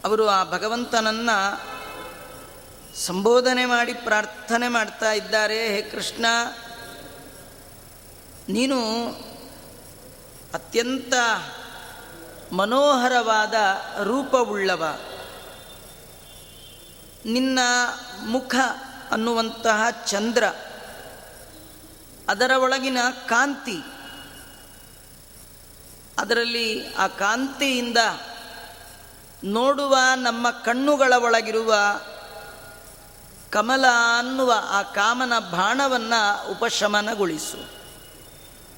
[0.05, 1.29] ಅವರು ಆ ಭಗವಂತನನ್ನ
[2.95, 5.67] ಸಂಬೋಧನೆ ಮಾಡಿ ಪ್ರಾರ್ಥನೆ ಮಾಡ್ತಾ ಇದ್ದಾರೆ.
[5.67, 6.25] ಹೇ ಕೃಷ್ಣ
[8.51, 9.07] ನೀನು
[10.53, 11.13] ಅತ್ಯಂತ
[12.51, 13.53] ಮನೋಹರವಾದ
[14.03, 14.99] ರೂಪವುಳ್ಳವ.
[17.25, 17.59] ನಿನ್ನ
[18.25, 18.55] ಮುಖ
[19.11, 20.43] ಅನ್ನುವಂತಹ ಚಂದ್ರ,
[22.29, 23.79] ಅದರ ಒಳಗಿನ ಕಾಂತಿ,
[26.17, 27.97] ಅದರಲ್ಲಿ ಆ ಕಾಂತಿಯಿಂದ
[29.43, 31.75] ನೋಡುವ ನಮ್ಮ ಕಣ್ಣುಗಳ ಒಳಗಿರುವ
[33.49, 33.85] ಕಮಲ
[34.19, 37.80] ಅನ್ನುವ ಆ ಕಾಮನ ಬಾಣವನ್ನು ಉಪಶಮನಗೊಳಿಸು.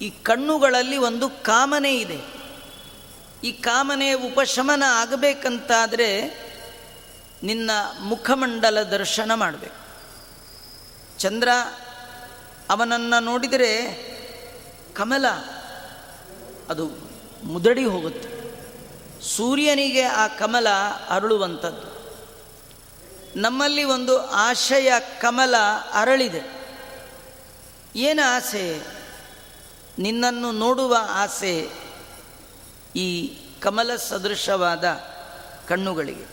[0.01, 2.43] ಈ ಕಣ್ಣುಗಳಲ್ಲಿ ಒಂದು ಕಾಮನೆ ಇದೆ.
[3.43, 6.43] ಈ ಕಾಮನೆ ಉಪಶಮನ ಆಗಬೇಕಂತಾದರೆ
[7.43, 9.83] ನಿನ್ನ ಮುಖಮಂಡಲ ದರ್ಶನ ಮಾಡಬೇಕು.
[11.19, 11.49] ಚಂದ್ರ,
[12.69, 13.93] ಅವನನ್ನು ನೋಡಿದರೆ
[14.93, 15.27] ಕಮಲ,
[16.69, 16.89] ಅದು
[17.43, 18.33] ಮುದಡಿ ಹೋಗುತ್ತೆ.
[19.23, 20.69] ಸೂರ್ಯನಿಗೆ ಆ ಕಮಲ
[21.09, 21.93] ಅರಳುವಂಥದ್ದು.
[23.35, 25.55] ನಮ್ಮಲ್ಲಿ ಒಂದು ಆಶಯ ಕಮಲ
[25.93, 26.41] ಅರಳಿದೆ.
[27.95, 28.81] ಏನು ಆಸೆ?
[29.99, 31.69] ನಿನ್ನನ್ನು ನೋಡುವ ಆಸೆ
[32.95, 34.83] ಈ ಕಮಲ ಸದೃಶವಾದ
[35.67, 36.25] ಕಣ್ಣುಗಳಿಗೆ.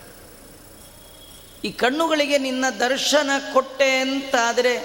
[1.65, 4.79] ಈ ಕಣ್ಣುಗಳಿಗೆ ನಿನ್ನ ದರ್ಶನ ಕೊಟ್ಟೆ ಅಂತಾದರೆ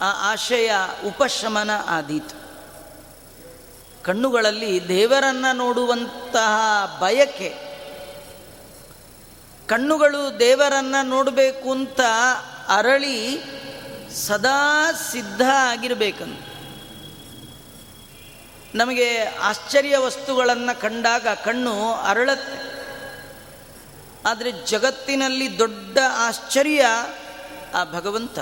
[0.00, 0.70] ಆ ಆಶಯ
[1.06, 2.42] ಉಪಶಮನ ಆದೀತು.
[4.04, 6.52] ಕಣ್ಣುಗಳಲ್ಲಿ ದೇವರನ್ನು ನೋಡುವಂತಹ
[7.00, 7.54] ಬಯಕೆ,
[9.66, 12.00] ಕಣ್ಣುಗಳು ದೇವರನ್ನು ನೋಡಬೇಕು ಅಂತ
[12.68, 13.42] ಅರಳಿ
[14.26, 16.51] ಸದಾ ಸಿದ್ಧ ಆಗಿರಬೇಕಂತ.
[18.74, 22.72] ನಮಗೆ ಆಶ್ಚರ್ಯ ವಸ್ತುಗಳನ್ನು ಕಂಡಾಗ ಕಣ್ಣು ಅರಳತ್ತೆ.
[24.26, 26.86] ಆದರೆ ಜಗತ್ತಿನಲ್ಲಿ ದೊಡ್ಡ ಆಶ್ಚರ್ಯ
[27.74, 28.38] ಆ ಭಗವಂತ.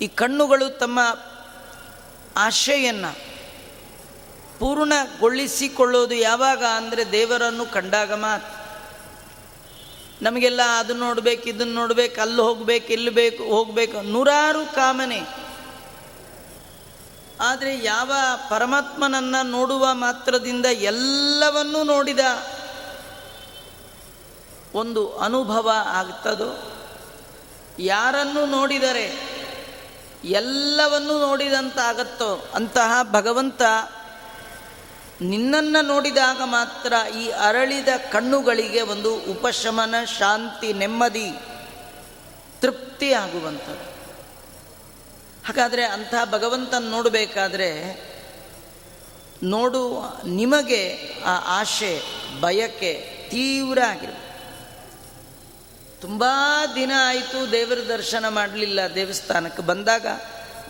[0.00, 1.00] ಈ ಕಣ್ಣುಗಳು ತಮ್ಮ
[2.36, 3.18] ಆಶೆಯನ್ನು
[4.58, 8.50] ಪೂರ್ಣಗೊಳಿಸಿಕೊಳ್ಳೋದು ಯಾವಾಗ ಅಂದರೆ ದೇವರನ್ನು ಕಂಡಾಗ ಮಾತ್ರ.
[10.22, 15.43] ನಮಗೆಲ್ಲ ಅದನ್ನು ನೋಡ್ಬೇಕು, ಇದನ್ನು ನೋಡ್ಬೇಕು, ಅಲ್ಲಿ ಹೋಗ್ಬೇಕು, ಇಲ್ಲಿ ಬೇಕು, ಹೋಗಬೇಕು, ನೂರಾರು ಕಾಮನೆ.
[17.40, 18.12] ಆದರೆ ಯಾವ
[18.50, 22.18] ಪರಮಾತ್ಮನನ್ನು ನೋಡುವ ಮಾತ್ರದಿಂದ ಎಲ್ಲವನ್ನೂ ನೋಡಿದ
[24.74, 26.72] ಒಂದು ಅನುಭವ ಆಗ್ತದೋ?
[27.78, 29.34] ಯಾರನ್ನು ನೋಡಿದರೆ
[30.24, 32.48] ಎಲ್ಲವನ್ನೂ ನೋಡಿದಂತಾಗತ್ತೋ?
[32.54, 33.62] ಅಂತಹ ಭಗವಂತ
[35.20, 41.32] ನಿನ್ನನ್ನು ನೋಡಿದಾಗ ಮಾತ್ರ ಈ ಅರಳಿದ ಕಣ್ಣುಗಳಿಗೆ ಒಂದು ಉಪಶಮನ, ಶಾಂತಿ, ನೆಮ್ಮದಿ,
[42.60, 43.93] ತೃಪ್ತಿ ಆಗುವಂಥದ್ದು.
[45.46, 47.70] ಹಾಗಾದರೆ ಅಂಥ ಭಗವಂತನ ನೋಡಬೇಕಾದ್ರೆ
[49.42, 52.02] ನೋಡು, ನಿಮಗೆ ಆ ಆಶೆ,
[52.40, 54.24] ಬಯಕೆ ತೀವ್ರ ಆಗಿರುತ್ತೆ.
[56.00, 56.24] ತುಂಬ
[56.74, 59.62] ದಿನ ಆಯಿತು ದೇವರ ದರ್ಶನ ಮಾಡಲಿಲ್ಲ ದೇವಸ್ಥಾನಕ್ಕೆ.
[59.62, 60.06] ಬಂದಾಗ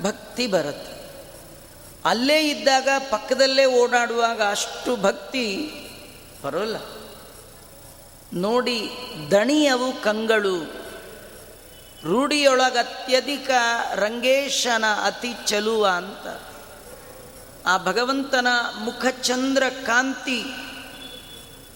[0.03, 0.95] ಭಕ್ತಿ ಬರುತ್ತೆ.
[2.05, 5.71] ಅಲ್ಲೇ ಇದ್ದಾಗ, ಪಕ್ಕದಲ್ಲೇ ಓಡಾಡುವಾಗ ಅಷ್ಟು ಭಕ್ತಿ
[6.45, 6.77] ಬರೋಲ್ಲ.
[8.33, 8.89] ನೋಡಿ,
[9.31, 10.84] ದಣಿಯವು ಕಂಗಳು
[12.05, 13.51] ರೂಢಿಯೊಳಗೆ ಅತ್ಯಧಿಕ
[13.95, 16.43] ರಂಗೇಶನ ಅತಿ ಚಲುವ ಅಂತ.
[17.67, 18.47] ಆ ಭಗವಂತನ
[18.79, 20.45] ಮುಖಚಂದ್ರ ಕಾಂತಿ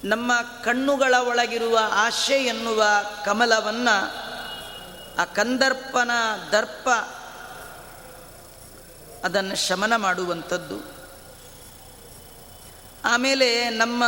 [0.05, 0.33] ನಮ್ಮ
[0.65, 2.85] ಕಣ್ಣುಗಳ ಒಳಗಿರುವ ಆಶೆ ಎನ್ನುವ
[3.25, 4.17] ಕಮಲವನ್ನು
[5.19, 6.11] ಆ ಕಂದರ್ಪನ
[6.53, 6.89] ದರ್ಪ
[9.25, 10.93] ಅದನ್ನು ಶಮನ ಮಾಡುವಂಥದ್ದು.
[13.05, 14.05] ಆಮೇಲೆ ನಮ್ಮ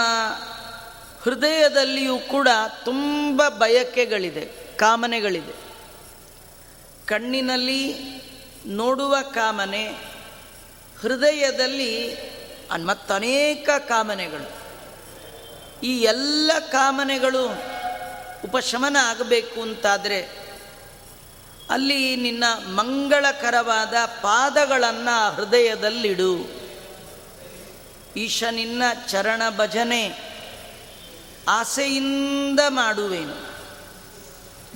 [1.23, 2.49] ಹೃದಯದಲ್ಲಿಯೂ ಕೂಡ
[2.85, 5.70] ತುಂಬ ಬಯಕೆಗಳಿದೆ, ಕಾಮನೆಗಳಿದೆ.
[7.11, 7.95] ಕಣ್ಣಿನಲ್ಲಿ
[8.67, 9.89] ನೋಡುವ ಕಾಮನೆ,
[11.01, 12.17] ಹೃದಯದಲ್ಲಿ
[12.85, 14.51] ಮತ್ತನೇಕ ಕಾಮನೆಗಳು.
[15.83, 17.47] ಈ ಎಲ್ಲ ಕಾಮನೆಗಳು
[18.45, 20.29] ಉಪಶಮನ ಆಗಬೇಕು ಅಂತಾದರೆ,
[21.71, 26.61] ಅಲ್ಲಿ ನಿನ್ನ ಮಂಗಳಕರವಾದ ಪಾದಗಳನ್ನು ಹೃದಯದಲ್ಲಿಡು.
[28.17, 30.19] ಈಶ ನಿನ್ನ ಚರಣ ಭಜನೆ
[31.49, 33.50] ಆಸೆಯಿಂದ ಮಾಡುವೇನು.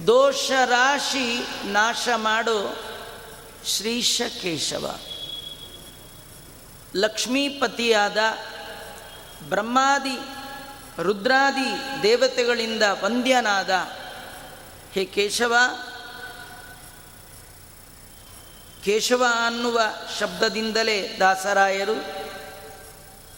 [0.07, 2.77] ದೋಷ ರಾಶಿ ನಾಶ ಮಾಡು
[3.67, 4.99] ಶ್ರೀಶ ಕೇಶವ
[6.97, 8.17] ಲಕ್ಷ್ಮೀಪತಿಯಾದ
[9.49, 10.19] ಬ್ರಹ್ಮಾದಿ
[11.03, 13.71] ರುದ್ರಾದಿ ದೇವತೆಗಳಿಂದ ವಂದ್ಯನಾದ
[14.93, 15.57] ಹೇ ಕೇಶವ
[18.85, 19.81] ಕೇಶವ ಅನ್ನುವ
[20.21, 22.05] ಶಬ್ದದಿಂದಲೇ ದಾಸರಾಯರು,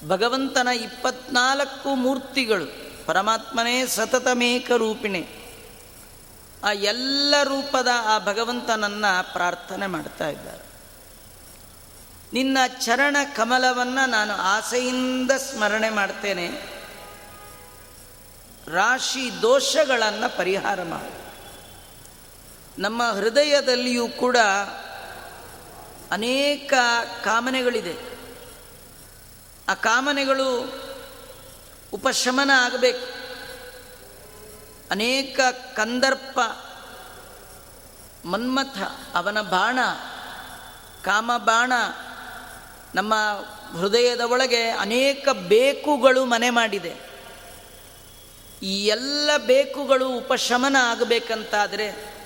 [0.08, 2.66] ಭಗವಂತನ ಇಪ್ಪತ್ನಾಲ್ಕು ಮೂರ್ತಿಗಳು
[3.06, 5.45] ಪರಮಾತ್ಮನೇ ಸತತಮೇಕ ರೂಪಿಣೆ
[6.66, 10.66] ಆ ಎಲ್ಲ ರೂಪದ ಆ ಭಗವಂತನನ್ನು ಪ್ರಾರ್ಥನೆ ಮಾಡ್ತಾ ಇದ್ದಾರೆ.
[12.32, 16.50] ನಿನ್ನ ಚರಣ ಕಮಲವನ್ನು ನಾನು ಆಸೆಯಿಂದ ಸ್ಮರಣೆ ಮಾಡ್ತೇನೆ.
[18.68, 21.26] ರಾಶಿ ದೋಷಗಳನ್ನು ಪರಿಹಾರ ಮಾಡು.
[22.78, 24.36] ನಮ್ಮ ಹೃದಯದಲ್ಲಿಯೂ ಕೂಡ
[26.10, 26.72] ಅನೇಕ
[27.24, 27.96] ಕಾಮನೆಗಳಿದೆ.
[29.68, 30.72] ಆ ಕಾಮನೆಗಳು
[31.92, 33.15] ಉಪಶಮನ ಆಗಬೇಕು.
[34.90, 35.40] ಅನೇಕ
[35.74, 36.40] ಕಂದರ್ಪ,
[38.26, 38.78] ಮನ್ಮಥ,
[39.14, 39.78] ಅವನ ಬಾಣ,
[41.04, 41.72] ಕಾಮಬಾಣ,
[42.94, 43.14] ನಮ್ಮ
[43.78, 46.94] ಹೃದಯದ ಒಳಗೆ ಅನೇಕ ಬೇಕುಗಳು ಮನೆ ಮಾಡಿದೆ.
[48.62, 52.16] ಈ ಎಲ್ಲ ಬೇಕುಗಳು ಉಪಶಮನ ಆಗಬೇಕಂತಾದರೆ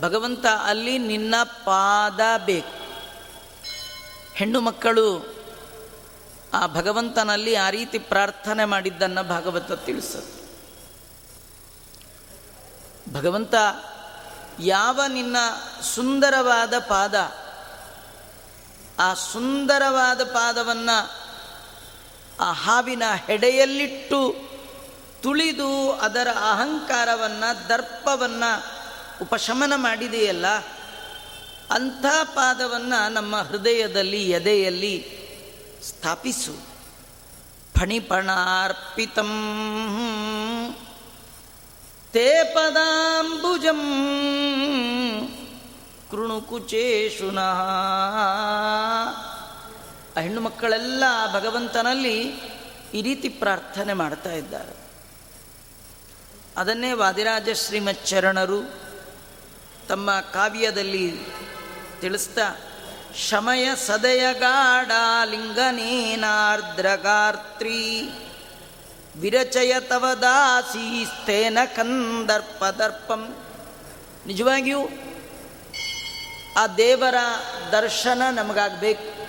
[0.00, 2.84] ಭಗವಂತ ಅಲ್ಲಿ ನಿನ್ನ ಪಾದ ಬೇಕು.
[4.34, 5.34] ಹೆಣ್ಣು ಮಕ್ಕಳು
[6.54, 10.43] ಆ ಭಗವಂತನಲ್ಲಿ ಆ ರೀತಿ ಪ್ರಾರ್ಥನೆ ಮಾಡಿದ್ದನ್ನು ಭಾಗವತ ತಿಳಿಸುತ್ತೆ.
[13.14, 13.54] ಭಗವಂತ,
[14.60, 15.36] ಯಾವ ನಿನ್ನ
[15.94, 17.32] ಸುಂದರವಾದ ಪಾದ,
[18.98, 21.10] ಆ ಸುಂದರವಾದ ಪಾದವನ್ನು
[22.40, 24.34] ಆ ಹಾವಿನ ಹೆಡೆಯಲ್ಲಿಟ್ಟು
[25.22, 28.66] ತುಳಿದು ಅದರ ಅಹಂಕಾರವನ್ನು, ದರ್ಪವನ್ನು
[29.22, 30.46] ಉಪಶಮನ ಮಾಡಿದೆಯಲ್ಲ,
[31.70, 35.24] ಅಂಥ ಪಾದವನ್ನು ನಮ್ಮ ಹೃದಯದಲ್ಲಿ, ಎದೆಯಲ್ಲಿ
[35.88, 36.74] ಸ್ಥಾಪಿಸು.
[37.80, 39.30] ಫಣಿಪಣಾರ್ಪಿತಂ.
[42.14, 43.80] ತೇ ಪದಾಂಬುಜಂ
[46.10, 47.60] ಕೃಣುಕುಚೇಶುನಃ
[50.16, 52.34] ಆ ಹೆಣ್ಣು ಮಕ್ಕಳೆಲ್ಲ ಭಗವಂತನಲ್ಲಿ
[52.94, 54.76] ಈ ರೀತಿ ಪ್ರಾರ್ಥನೆ ಮಾಡ್ತಾ ಇದ್ದಾರೆ.
[56.56, 58.74] ಅದನ್ನೇ ವಾದಿರಾಜ ಶ್ರೀಮಚ್ಚರಣರು
[59.88, 61.20] ತಮ್ಮ ಕಾವ್ಯದಲ್ಲಿ
[62.00, 62.56] ತಿಳಿಸ್ತಾ,
[63.28, 64.90] ಶಮಯ ಸದಯಗಾಢ
[65.30, 68.10] ಲಿಂಗನೇನಾರ್ದ್ರಗಾರ್ತ್ರಿ
[69.20, 73.36] ವಿರಚಯ ತವ ದಾಸೀಸ್ತೇನ ಕಂದರ್ಪದರ್ಪಂ.
[74.26, 74.80] ನಿಜವಾಗಿಯೂ
[76.56, 77.14] ಆ ದೇವರ
[77.72, 79.28] ದರ್ಶನ ನಮಗಾಗಬೇಕು.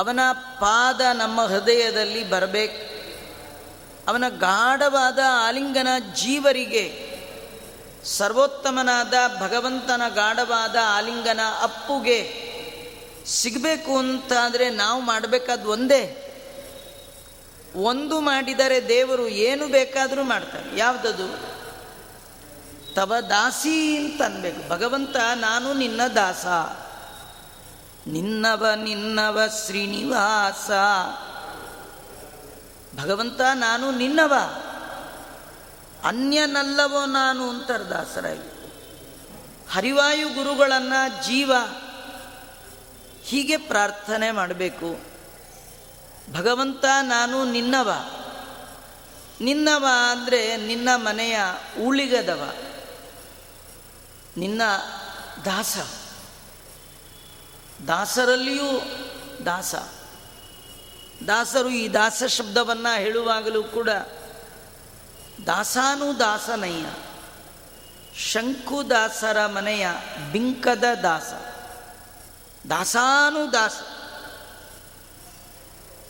[0.00, 2.90] ಅವನ ಪಾದ ನಮ್ಮ ಹೃದಯದಲ್ಲಿ ಬರಬೇಕು.
[4.08, 7.10] ಅವನ ಗಾಢವಾದ ಆಲಿಂಗನ ಜೀವರಿಗೆ
[8.04, 12.50] ಸರ್ವೋತ್ತಮನಾದ ಭಗವಂತನ ಗಾಢವಾದ ಆಲಿಂಗನ ಅಪ್ಪುಗೆ
[13.26, 16.26] ಸಿಗಬೇಕು ಅಂತಾದರೆ ನಾವು ಮಾಡಬೇಕಾದ ಒಂದೇ
[17.76, 20.78] ಒಂದು ಮಾಡಿದರೆ ದೇವರು ಏನು ಬೇಕಾದರೂ ಮಾಡ್ತಾರೆ.
[20.78, 21.50] ಯಾವುದದು?
[22.94, 24.68] ತವ ದಾಸಿ ಅಂತ ಅನ್ಬೇಕು.
[24.68, 26.46] ಭಗವಂತ, ನಾನು ನಿನ್ನ ದಾಸ.
[28.08, 30.70] ನಿನ್ನವ ನಿನ್ನವ ಶ್ರೀನಿವಾಸ.
[33.00, 34.34] ಭಗವಂತ, ನಾನು ನಿನ್ನವ.
[36.04, 38.50] ಅನ್ಯನಲ್ಲವೋ ನಾನು ಅಂತಾರೆ ದಾಸರಾಗಿ
[39.70, 41.52] ಹರಿವಾಯು ಗುರುಗಳನ್ನು ಜೀವ
[43.22, 45.09] ಹೀಗೆ ಪ್ರಾರ್ಥನೆ ಮಾಡಬೇಕು.
[46.32, 47.90] ಭಗವಂತ, ನಾನು ನಿನ್ನವ.
[49.40, 51.38] ನಿನ್ನವ ಅಂದರೆ ನಿನ್ನ ಮನೆಯ
[51.82, 52.54] ಉಳಿಗದವ
[54.36, 54.62] ನಿನ್ನ
[55.44, 55.76] ದಾಸ.
[57.86, 58.80] ದಾಸರಲ್ಲಿಯೂ
[59.46, 59.74] ದಾಸ.
[61.26, 63.88] ದಾಸರು ಈ ದಾಸ ಶಬ್ದವನ್ನು ಹೇಳುವಾಗಲೂ ಕೂಡ
[65.46, 66.86] ದಾಸಾನು ದಾಸನಯ್ಯ.
[68.18, 69.88] ಶಂಕುದಾಸರ ಮನೆಯ
[70.32, 71.32] ಬಿಂಕದ ದಾಸ.
[72.66, 73.72] ದಾಸಾನು ದಾಸ.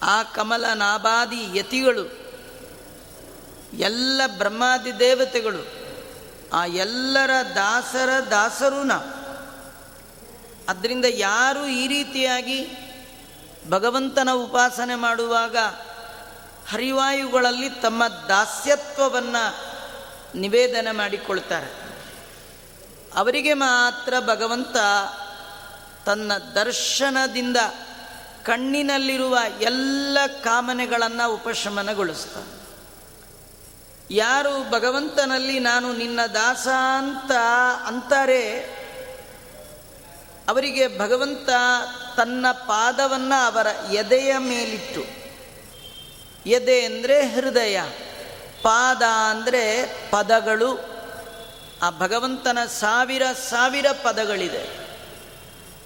[0.02, 2.04] ಆ ಕಮಲ ನಾಭಾದಿ ಯತಿಗಳು,
[3.72, 5.80] ಎಲ್ಲ ಬ್ರಹ್ಮಾದಿ ದೇವತೆಗಳು,
[6.52, 9.20] ಆ ಎಲ್ಲರ ದಾಸರ ದಾಸರು ನಾವು
[10.68, 12.66] ಅದರಿಂದ ಯಾರು ಈ ರೀತಿಯಾಗಿ
[13.68, 15.56] ಭಗವಂತನ ಉಪಾಸನೆ ಮಾಡುವಾಗ
[16.70, 19.56] ಹರಿವಾಯುಗಳಲ್ಲಿ ತಮ್ಮ ದಾಸ್ಯತ್ವವನ್ನು
[20.38, 21.90] ನಿವೇದನೆ ಮಾಡಿಕೊಳ್ತಾರೆ.
[23.14, 24.76] ಅವರಿಗೆ ಮಾತ್ರ ಭಗವಂತ
[26.06, 27.56] ತನ್ನ ದರ್ಶನದಿಂದ
[28.44, 32.60] ಕಣ್ಣಿನಲ್ಲಿರುವ ಎಲ್ಲ ಕಾಮನೆಗಳನ್ನು ಉಪಶಮನಗೊಳಿಸ್ತಾನೆ.
[34.10, 37.32] ಯಾರು ಭಗವಂತನಲ್ಲಿ ನಾನು ನಿನ್ನ ದಾಸ ಅಂತ
[37.86, 38.44] ಅಂತಾರೆ,
[40.48, 41.48] ಅವರಿಗೆ ಭಗವಂತ
[42.16, 45.02] ತನ್ನ ಪಾದವನ್ನು ಅವರ ಎದೆಯ ಮೇಲಿಟ್ಟು,
[46.50, 47.82] ಎದೆ ಅಂದರೆ ಹೃದಯ,
[48.62, 49.64] ಪಾದ ಅಂದರೆ
[50.10, 50.70] ಪದಗಳು,
[51.82, 54.89] ಆ ಭಗವಂತನ ಸಾವಿರ ಸಾವಿರ ಪದಗಳಿದೆ.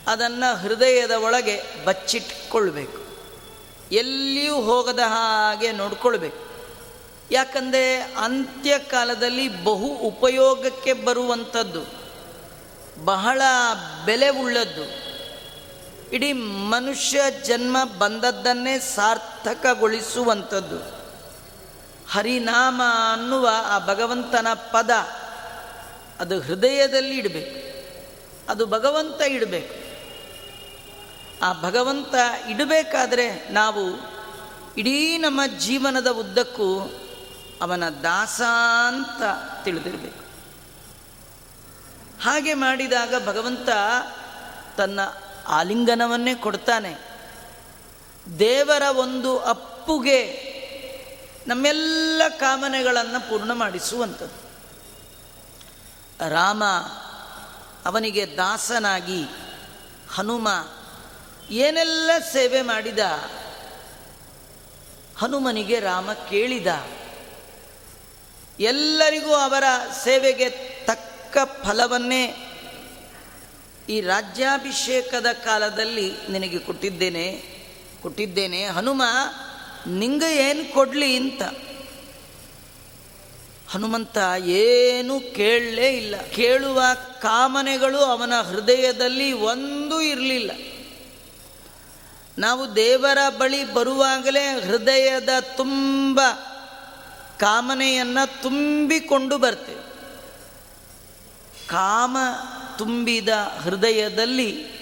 [0.07, 3.05] ಅದನ್ನು ಹೃದಯದ ಒಳಗೆ ಬಚ್ಚಿಟ್ಕೊಳ್ಬೇಕು.
[3.93, 6.45] ಎಲ್ಲಿಯೂ ಹೋಗದ ಹಾಗೆ ನೋಡ್ಕೊಳ್ಬೇಕು.
[7.31, 11.81] ಯಾಕಂದರೆ ಅಂತ್ಯಕಾಲದಲ್ಲಿ ಬಹು ಉಪಯೋಗಕ್ಕೆ ಬರುವಂಥದ್ದು.
[13.05, 13.43] ಬಹಳ
[14.05, 15.05] ಬೆಲೆ ಉಳ್ಳದ್ದು
[16.13, 21.05] ಇಡೀ ಮನುಷ್ಯ ಜನ್ಮ ಬಂದದ್ದನ್ನೇ ಸಾರ್ಥಕಗೊಳಿಸುವಂಥದ್ದು.
[22.11, 24.91] ಹರಿನಾಮ ಅನ್ನುವ ಆ ಭಗವಂತನ ಪದ
[26.21, 27.75] ಅದು ಹೃದಯದಲ್ಲಿ ಇಡಬೇಕು.
[28.51, 29.84] ಅದು ಭಗವಂತ ಇಡಬೇಕು.
[31.43, 32.15] ಆ ಭಗವಂತ
[32.49, 34.15] ಇಡಬೇಕಾದ್ರೆ ನಾವು
[34.79, 36.81] ಇಡೀ ನಮ್ಮ ಜೀವನದ ಉದ್ದಕ್ಕೂ
[37.63, 38.41] ಅವನ ದಾಸ
[38.89, 39.23] ಅಂತ
[39.65, 40.25] ತಿಳಿದಿರಬೇಕು.
[42.23, 43.69] ಹಾಗೆ ಮಾಡಿದಾಗ ಭಗವಂತ
[44.77, 45.01] ತನ್ನ
[45.47, 46.99] ಆಲಿಂಗನವನ್ನೇ ಕೊಡ್ತಾನೆ.
[48.39, 50.55] ದೇವರ ಒಂದು ಅಪ್ಪುಗೆ
[51.47, 54.45] ನಮ್ಮೆಲ್ಲ ಕಾಮನೆಗಳನ್ನು ಪೂರ್ಣ ಮಾಡಿಸುವಂಥದ್ದು.
[56.31, 56.65] ರಾಮ
[57.85, 59.25] ಅವನಿಗೆ ದಾಸನಾಗಿ
[60.15, 60.49] ಹನುಮ
[61.51, 62.99] ಏನೆಲ್ಲ ಸೇವೆ ಮಾಡಿದ?
[65.17, 66.67] ಹನುಮನಿಗೆ ರಾಮ ಕೇಳಿದ,
[68.61, 69.65] ಎಲ್ಲರಿಗೂ ಅವರ
[70.05, 70.51] ಸೇವೆಗೆ
[70.85, 72.35] ತಕ್ಕ ಫಲವನ್ನೇ
[73.89, 77.43] ಈ ರಾಜ್ಯಾಭಿಷೇಕದ ಕಾಲದಲ್ಲಿ ನಿನಗೆ ಕೊಟ್ಟಿದ್ದೇನೆ.
[78.03, 78.67] ಕೊಟ್ಟಿದ್ದೇನೆ.
[78.67, 79.03] ಹನುಮ,
[79.87, 81.43] ನಿಂಗ ಏನು ಕೊಡಲಿ ಅಂತ.
[83.69, 86.17] ಹನುಮಂತ ಏನೂ ಕೇಳಲೇ ಇಲ್ಲ.
[86.17, 86.83] ಕೇಳುವ
[87.23, 90.51] ಕಾಮನೆಗಳು ಅವನ ಹೃದಯದಲ್ಲಿ ಒಂದೂ ಇರಲಿಲ್ಲ.
[92.39, 96.21] ನಾವು ದೇವರ ಬಳಿ ಬರುವಾಗಲೇ ಹೃದಯದ ತುಂಬ
[97.39, 99.95] ಕಾಮನೆಯನ್ನು ತುಂಬಿಕೊಂಡು ಬರ್ತೇವೆ.
[101.69, 102.17] ಕಾಮ
[102.79, 103.29] ತುಂಬಿದ
[103.63, 104.75] ಹೃದಯದಲ್ಲಿ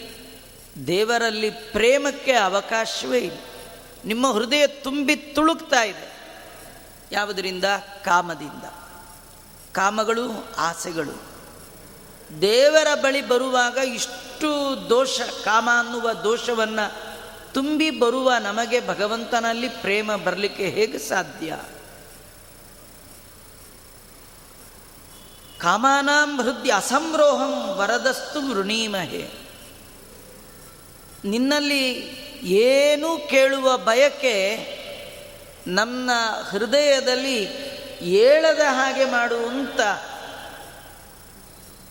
[0.86, 3.38] ದೇವರಲ್ಲಿ ಪ್ರೇಮಕ್ಕೆ ಅವಕಾಶವೇ ಇಲ್ಲ.
[4.04, 6.12] ನಿಮ್ಮ ಹೃದಯ ತುಂಬಿ ತುಳುಕ್ತಾ ಇದೆ.
[7.12, 7.64] ಯಾವುದರಿಂದ?
[8.04, 8.64] ಕಾಮದಿಂದ.
[9.72, 11.32] ಕಾಮಗಳು ಆಸೆಗಳು.
[12.40, 17.01] ದೇವರ ಬಳಿ ಬರುವಾಗ ಇಷ್ಟು ದೋಷ, ಕಾಮ ಅನ್ನುವ ದೋಷವನ್ನು
[17.54, 21.58] ತುಂಬಿ ಬರುವ ನಮಗೆ ಭಗವಂತನಲ್ಲಿ ಪ್ರೇಮ ಬರಲಿಕ್ಕೆ ಹೇಗೆ ಸಾಧ್ಯ?
[25.60, 29.30] ಕಾಮಾನಾಂ ಹೃದಯ ಅಸಂರೋಹಂ ವರದಸ್ತು ವೃಣೀಮಹೆ
[31.24, 31.92] ನಿನ್ನಲ್ಲಿ
[32.42, 34.36] ಏನು ಕೇಳುವ ಬಯಕೆ
[35.66, 36.10] ನಮ್ಮ
[36.50, 37.44] ಹೃದಯದಲ್ಲಿ
[38.00, 39.80] ಏಳದ ಹಾಗೆ ಮಾಡುವಂಥ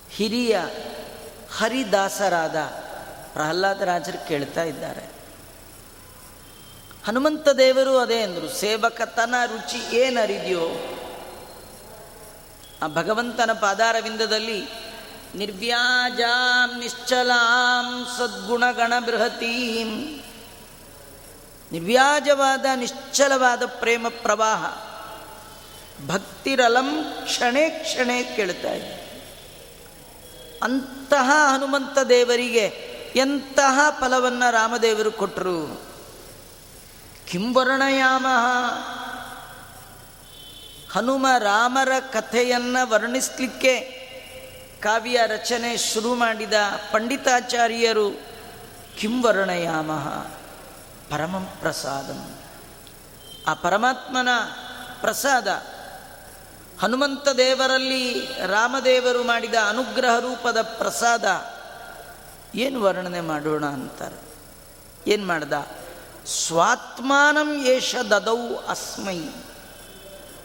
[0.10, 0.60] ಹಿರಿಯ
[1.58, 2.56] ಹರಿದಾಸರಾದ
[3.34, 5.21] ಪ್ರಹ್ಲಾದರಾಜರು ಕೇಳ್ತಾ ಇದ್ದಾರೆ.
[7.06, 10.70] ಹನುಮಂತ ದೇವರು ಅದೇ ಅಂದರು ಸೇವಕತನ ರುಚಿ ಏನರಿದೆಯೋ
[12.82, 14.66] ಆ ಭಗವಂತನ ಪಾದಾರವಿಂದದಲ್ಲಿ
[15.36, 20.22] ನಿರ್ವ್ಯಾಜಾಂ ನಿಶ್ಚಲಾಂ ಸದ್ಗುಣಗಣ ಬೃಹತೀಂ.
[21.72, 24.66] ನಿರ್ವ್ಯಾಜವಾದ ನಿಶ್ಚಲವಾದ ಪ್ರೇಮ ಪ್ರವಾಹ
[26.08, 29.24] ಭಕ್ತಿರಲಂ ಕ್ಷಣೇ ಕ್ಷಣೇ ಕೇಳ್ತಾ ಇದೆ.
[30.64, 32.66] ಅಂತಹ ಹನುಮಂತ ದೇವರಿಗೆ
[33.16, 35.91] ಎಂತಹ ಫಲವನ್ನು ರಾಮದೇವರು ಕೊಟ್ಟರು
[37.32, 38.28] ಕಿಂವರ್ಣಯಾಮ.
[40.92, 43.80] ಹನುಮ ರಾಮರ ಕಥೆಯನ್ನು ವರ್ಣಿಸಲಿಕ್ಕೆ
[44.80, 46.54] ಕಾವ್ಯ ರಚನೆ ಶುರು ಮಾಡಿದ
[46.92, 48.12] ಪಂಡಿತಾಚಾರ್ಯರು
[49.00, 49.92] ಕಿಂವರ್ಣಯಾಮ.
[51.10, 52.36] ಪರಮ ಪ್ರಸಾದಂ.
[53.48, 54.30] ಆ ಪರಮಾತ್ಮನ
[55.02, 55.48] ಪ್ರಸಾದ
[56.82, 61.26] ಹನುಮಂತ ದೇವರಲ್ಲಿ ರಾಮದೇವರು ಮಾಡಿದ ಅನುಗ್ರಹ ರೂಪದ ಪ್ರಸಾದ.
[62.56, 64.34] ಏನು ವರ್ಣನೆ ಮಾಡೋಣ ಅಂತಾರೆ?
[65.12, 65.54] ಏನು ಮಾಡ್ದ?
[66.26, 69.20] ಸ್ವಾತ್ಮಾನಂ ಏಷ ದದೌ ಅಸ್ಮೈ.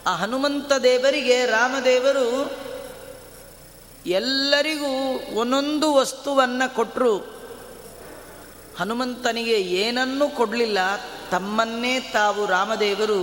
[0.06, 2.26] ಆ ಹನುಮಂತ ದೇವರಿಗೆ ರಾಮದೇವರು
[4.06, 4.90] ಎಲ್ಲರಿಗೂ
[5.34, 7.36] ಒಂದೊಂದು ವಸ್ತುವನ್ನು ಕೊಟ್ಟರು
[8.78, 10.78] ಹನುಮಂತನಿಗೆ ಏನನ್ನೂ ಕೊಡಲಿಲ್ಲ,
[11.30, 13.20] ತಮ್ಮನ್ನೇ ತಾವು ರಾಮದೇವರು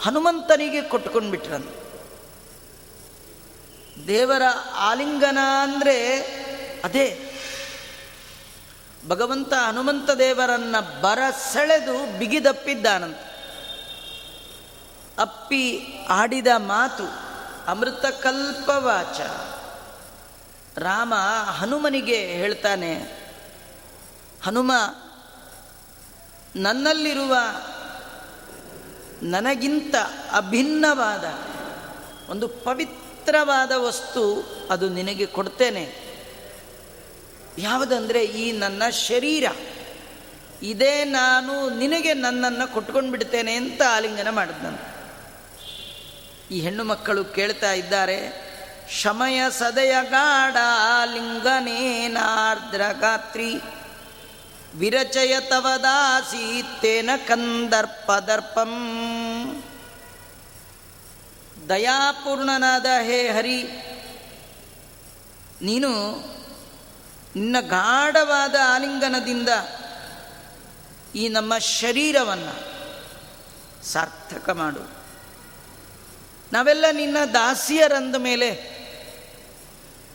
[0.00, 1.66] ಹನುಮಂತನಿಗೆ ಕೊಟ್ಕೊಂಡು ಬಿಟ್ರಂತ
[4.06, 4.42] ದೇವರ
[4.76, 5.96] ಆಲಿಂಗನ ಅಂದರೆ
[6.84, 7.29] ಅದೇ
[9.08, 11.18] ಭಗವಂತ ಹನುಮಂತ ದೇವರನ್ನ ಬರ
[11.52, 13.16] ಸೆಳೆದು ಬಿಗಿದಪ್ಪಿದ್ದಾನಂತ.
[15.18, 17.04] ಅಪ್ಪಿ ಆಡಿದ ಮಾತು
[17.66, 19.20] ಅಮೃತ ಕಲ್ಪವಾಚ.
[20.78, 22.94] ರಾಮ ಹನುಮನಿಗೆ ಹೇಳ್ತಾನೆ,
[24.42, 24.72] ಹನುಮ,
[26.56, 27.36] ನನ್ನಲ್ಲಿರುವ
[29.22, 29.94] ನನಗಿಂತ
[30.32, 31.24] ಅಭಿನ್ನವಾದ
[32.30, 36.09] ಒಂದು ಪವಿತ್ರವಾದ ವಸ್ತು ಅದು ನಿನಗೆ ಕೊಡ್ತೇನೆ.
[37.58, 39.44] ಯಾವುದಂದರೆ ಈ ನನ್ನ ಶರೀರ.
[40.62, 44.30] ಇದೇ ನಾನು ನಿನಗೆ ನನ್ನನ್ನು ಕೊಟ್ಕೊಂಡು ಬಿಡ್ತೇನೆ ಅಂತ ಆಲಿಂಗನ
[44.62, 44.90] ನಾನು.
[46.50, 48.50] ಈ ಹೆಣ್ಣು ಮಕ್ಕಳು ಕೇಳ್ತಾ ಇದ್ದಾರೆ,
[48.90, 50.56] ಶಮಯ ಸದಯ ಗಾಢ
[51.12, 53.54] ಲಿಂಗನೇನಾರ್ದ್ರ ಗಾತ್ರಿ.
[54.74, 58.72] ವಿರಚಯ ತವದಾಸೀತ್ತೇನ ಕಂದರ್ಪದರ್ಪಂ
[61.68, 63.62] ದಯಾಪೂರ್ಣನಾದ ಹೇ ಹರಿ,
[65.62, 65.90] ನೀನು
[67.36, 69.48] ನಿನ್ನ ಗಾಢವಾದ ಆಲಿಂಗನದಿಂದ
[71.14, 72.70] ಈ ನಮ್ಮ ಶರೀರವನ್ನು
[73.86, 74.90] ಸಾರ್ಥಕ ಮಾಡು.
[76.52, 78.80] ನಾವೆಲ್ಲ ನಿನ್ನ ದಾಸಿಯರಂದ ಮೇಲೆ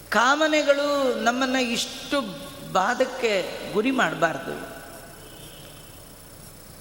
[0.09, 2.22] ಕಾಮನೆಗಳು ನಮ್ಮನ್ನು ಇಷ್ಟು
[2.72, 4.76] ಬಾಧಕ್ಕೆ ಗುರಿ ಮಾಡಬಾರ್ದು.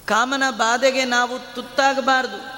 [0.06, 2.54] ಕಾಮನ ಬಾಧೆಗೆ ನಾವು ತುತ್ತಾಗಬಾರ್ದು.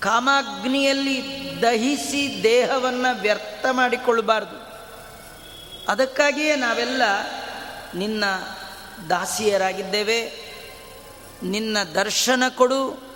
[0.00, 1.22] ಕಾಮಾಗ್ನಿಯಲ್ಲಿ
[1.62, 4.63] ದಹಿಸಿ ದೇಹವನ್ನು ವ್ಯರ್ಥ ಮಾಡಿಕೊಳ್ಳಬಾರ್ದು.
[5.88, 7.02] ಅದಕ್ಕಾಗಿಯೇ ನಾವೆಲ್ಲ
[7.94, 8.24] ನಿನ್ನ
[9.10, 10.32] ದಾಸಿಯರಾಗಿದ್ದೇವೆ.
[11.42, 13.14] ನಿನ್ನ ದರ್ಶನ ಕೊಡು.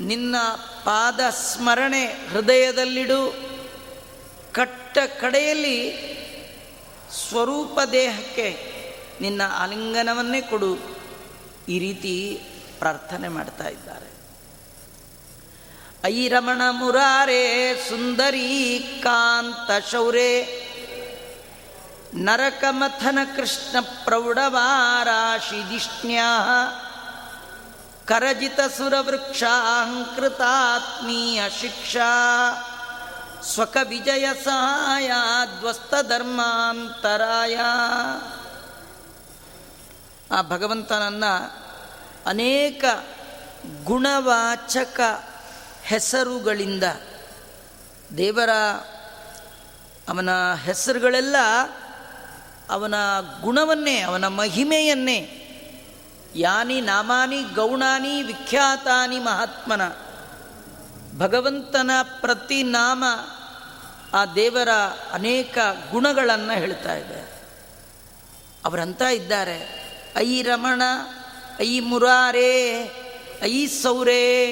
[0.00, 0.36] ನಿನ್ನ
[0.84, 3.34] ಪಾದ ಸ್ಮರಣೆ ಹೃದಯದಲ್ಲಿಡು.
[4.52, 5.92] ಕಟ್ಟ ಕಡೆಯಲ್ಲಿ
[7.28, 8.72] ಸ್ವರೂಪ ದೇಹಕ್ಕೆ
[9.20, 10.76] ನಿನ್ನ ಆಲಿಂಗನವನ್ನೇ ಕೊಡು.
[11.68, 12.42] ಈ ರೀತಿ
[12.78, 14.16] ಪ್ರಾರ್ಥನೆ ಮಾಡ್ತಾ ಇದ್ದಾರೆ.
[16.04, 20.62] ಐರಮಣ ರಮಣ ಮುರಾರೇ ಸುಂದರಿ ಕಾಂತ ಶೌರೇ
[22.16, 26.28] ನರಕಮಥನ ಕೃಷ್ಣ ಪ್ರೌಢವಾರಾಶಿದಿಷ್ಣ್ಯಾ
[28.06, 32.10] ಕರಜಿತ ಸುರವೃಕ್ಷಾಂಕೃತಾತ್ಮೀಯ ಶಿಕ್ಷಾ
[33.54, 35.12] ಸ್ವಕ ವಿಜಯ ಸಹಾಯ
[35.60, 37.56] ಧ್ವಸ್ತ ಧರ್ಮಾಂತರಾಯ
[40.36, 41.24] ಆ ಭಗವಂತನನ್ನ
[42.26, 42.84] ಅನೇಕ
[43.84, 45.00] ಗುಣವಾಚಕ
[45.82, 46.84] ಹೆಸರುಗಳಿಂದ
[48.18, 48.50] ದೇವರ
[50.08, 51.36] ಅವನ ಹೆಸರುಗಳೆಲ್ಲ
[52.70, 52.94] ಅವನ
[53.40, 55.42] ಗುಣವನ್ನೇ, ಅವನ ಮಹಿಮೆಯನ್ನೇ,
[56.36, 59.88] ಯಾನಿ ನಾಮಾನಿ ಗೌಣಾನಿ ವಿಖ್ಯಾತಾನಿ ಮಹಾತ್ಮನ,
[61.18, 63.04] ಭಗವಂತನ ಪ್ರತಿ ನಾಮ
[64.14, 64.68] ಆ ದೇವರ
[65.12, 65.58] ಅನೇಕ
[65.90, 67.42] ಗುಣಗಳನ್ನು ಹೇಳ್ತಾ ಇದೆ.
[68.64, 69.86] ಅವರಂತ ಇದ್ದಾರೆ.
[70.16, 70.82] ಐ ರಮಣ,
[71.60, 72.90] ಐ ಮುರಾರೇ,
[73.42, 74.50] ಐ ಸೌರೆ,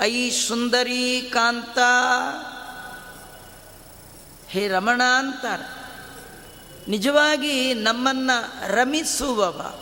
[0.00, 1.78] ಐ ಸುಂದರಿ ಕಾಂತ
[4.48, 5.77] ಹೇ ರಮಣ ಅಂತಾರೆ.
[6.88, 9.74] ನಿಜವಾಗಿ ನಮ್ಮನ್ನು ರಮಿಸುವವ,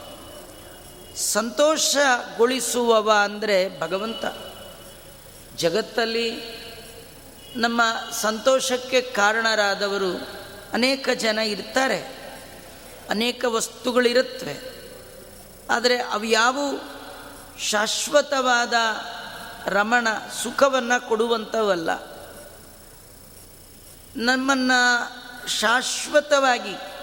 [1.17, 4.25] ಸಂತೋಷಗೊಳಿಸುವವ ಅಂದರೆ ಭಗವಂತ.
[5.57, 6.57] ಜಗತ್ತಲ್ಲಿ
[7.57, 7.83] ನಮ್ಮ
[8.13, 10.29] ಸಂತೋಷಕ್ಕೆ ಕಾರಣರಾದವರು
[10.73, 12.01] ಅನೇಕ ಜನ ಇರ್ತಾರೆ,
[13.11, 14.57] ಅನೇಕ ವಸ್ತುಗಳಿರುತ್ತವೆ.
[15.71, 16.81] ಆದರೆ ಅವು
[17.59, 18.75] ಶಾಶ್ವತವಾದ
[19.67, 20.09] ರಮಣ
[20.43, 21.91] ಸುಖವನ್ನು ಕೊಡುವಂಥವಲ್ಲ.
[24.17, 24.81] ನಮ್ಮನ್ನು
[25.49, 26.96] ಶಾಶ್ವತವಾಗಿ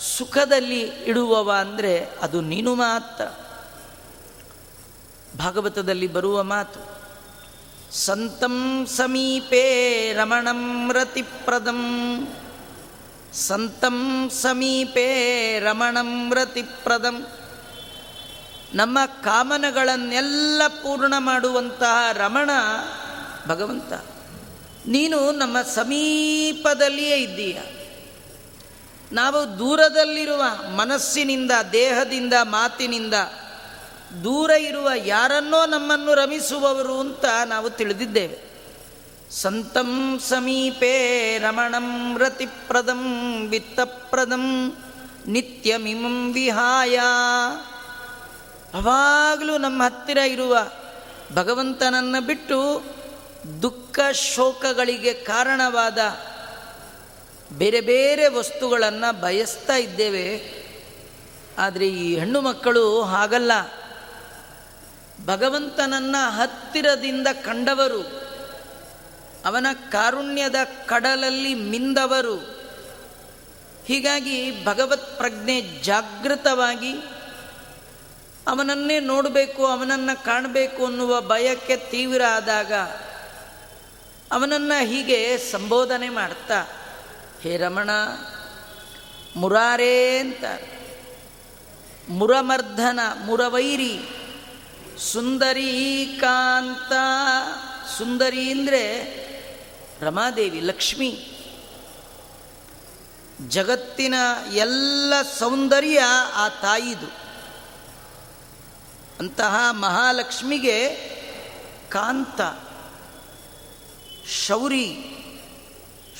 [0.00, 3.24] ಸುಖದಲ್ಲಿ ಇಡುವವ ಅಂದರೆ ಅದು ನೀನು ಮಾತ್ರ.
[5.38, 6.80] ಭಾಗವತದಲ್ಲಿ ಬರುವ ಮಾತು,
[7.92, 9.64] ಸಂತಂ ಸಮೀಪೇ
[10.12, 11.82] ರಮಣಂ ರತಿಪ್ರದಂ.
[13.32, 15.08] ಸಂತಂ ಸಮೀಪೇ
[15.58, 17.26] ರಮಣಂ ರತಿಪ್ರದಂ.
[18.74, 22.50] ನಮ್ಮ ಕಾಮನಗಳನ್ನೆಲ್ಲ ಪೂರ್ಣ ಮಾಡುವಂತಹ ರಮಣ
[23.46, 23.92] ಭಗವಂತ.
[24.86, 27.75] ನೀನು ನಮ್ಮ ಸಮೀಪದಲ್ಲಿಯೇ ಇದ್ದೀಯ.
[29.12, 30.42] ನಾವು ದೂರದಲ್ಲಿರುವ
[30.76, 33.14] ಮನಸ್ಸಿನಿಂದ, ದೇಹದಿಂದ, ಮಾತಿನಿಂದ
[34.24, 38.46] ದೂರ ಇರುವ ಯಾರನ್ನೋ ನಮ್ಮನ್ನು ರಮಿಸುವವರು ಅಂತ ನಾವು ತಿಳಿದಿದ್ದೇವೆ.
[39.30, 43.04] ಸಂತಂ ಸಮೀಪೇ ರಮಣಂ ರತಿಪ್ರದಂ
[43.48, 44.76] ವಿತ್ತಪ್ರದಂ
[45.26, 46.96] ನಿತ್ಯಮಿಮಂ ವಿಹಾಯ.
[48.74, 50.58] ಅವಾಗಲೂ ನಮ್ಮ ಹತ್ತಿರ ಇರುವ
[51.34, 52.82] ಭಗವಂತನನ್ನು ಬಿಟ್ಟು
[53.62, 55.98] ದುಃಖ ಶೋಕಗಳಿಗೆ ಕಾರಣವಾದ
[57.52, 60.56] ಬೇರೆ ಬೇರೆ ವಸ್ತುಗಳನ್ನು ಬಯಸ್ತಾ ಇದ್ದೇವೆ.
[61.58, 63.52] ಆದರೆ ಈ ಹೆಣ್ಣು ಮಕ್ಕಳು ಹಾಗಲ್ಲ.
[65.24, 68.02] ಭಗವಂತನನ್ನು ಹತ್ತಿರದಿಂದ ಕಂಡವರು,
[69.46, 70.54] ಅವನ ಕಾರುಣ್ಯದ
[70.86, 72.36] ಕಡಲಲ್ಲಿ ಮಿಂದವರು.
[73.86, 76.92] ಹೀಗಾಗಿ ಭಗವತ್ ಪ್ರಜ್ಞೆ ಜಾಗೃತವಾಗಿ
[78.48, 82.72] ಅವನನ್ನೇ ನೋಡಬೇಕು, ಅವನನ್ನು ಕಾಣಬೇಕು ಅನ್ನುವ ಭಯಕ್ಕೆ ತೀವ್ರ ಆದಾಗ
[84.32, 86.66] ಅವನನ್ನು ಹೀಗೆ ಸಂಬೋಧನೆ ಮಾಡ್ತಾ
[87.42, 87.90] ಹೇ ರಮಣ,
[89.36, 90.44] ಮುರಾರೇ ಅಂತ.
[92.08, 94.00] ಮುರಮರ್ಧನ, ಮುರವೈರಿ
[95.12, 96.92] ಸುಂದರಿ ಕಾಂತ
[97.98, 98.82] ಸುಂದರಿ ಅಂದರೆ
[100.00, 101.10] ರಮಾದೇವಿ, ಲಕ್ಷ್ಮಿ.
[103.48, 104.14] ಜಗತ್ತಿನ
[104.52, 106.02] ಎಲ್ಲ ಸೌಂದರ್ಯ
[106.34, 107.06] ಆ ತಾಯಿದು.
[109.18, 110.88] ಅಂತಹ ಮಹಾಲಕ್ಷ್ಮಿಗೆ
[111.88, 112.40] ಕಾಂತ,
[114.46, 114.86] ಶೌರಿ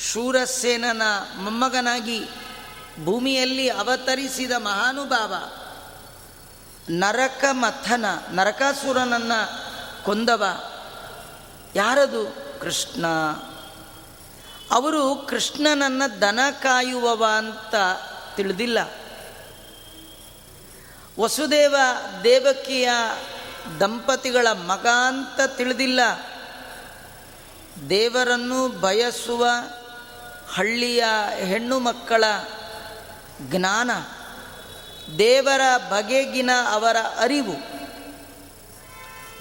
[0.01, 1.03] ಶೂರಸೇನನ
[1.37, 2.29] ಮೊಮ್ಮಗನಾಗಿ
[3.05, 5.35] ಭೂಮಿಯಲ್ಲಿ ಅವತರಿಸಿದ ಮಹಾನುಭಾವ
[6.91, 9.51] ನರಕ ಮಥನ ನರಕಾಸುರನನ್ನು
[10.05, 10.45] ಕೊಂದವ
[11.75, 12.37] ಯಾರದು?
[12.61, 13.07] ಕೃಷ್ಣ.
[14.71, 17.75] ಅವರು ಕೃಷ್ಣನನ್ನು ದನ ಕಾಯುವವ ಅಂತ
[18.37, 18.79] ತಿಳಿದಿಲ್ಲ.
[21.21, 21.77] ವಸುದೇವ
[22.25, 22.91] ದೇವಕಿಯ
[23.81, 26.01] ದಂಪತಿಗಳ ಮಗ ಅಂತ ತಿಳಿದಿಲ್ಲ.
[27.91, 29.47] ದೇವರನ್ನು ಬಯಸುವ
[30.55, 32.25] ಹಳ್ಳಿಯ ಹೆಣ್ಣು ಮಕ್ಕಳ
[33.41, 33.91] ಜ್ಞಾನ,
[35.19, 37.77] ದೇವರ ಬಗೆಗಿನ ಅವರ ಅರಿವು.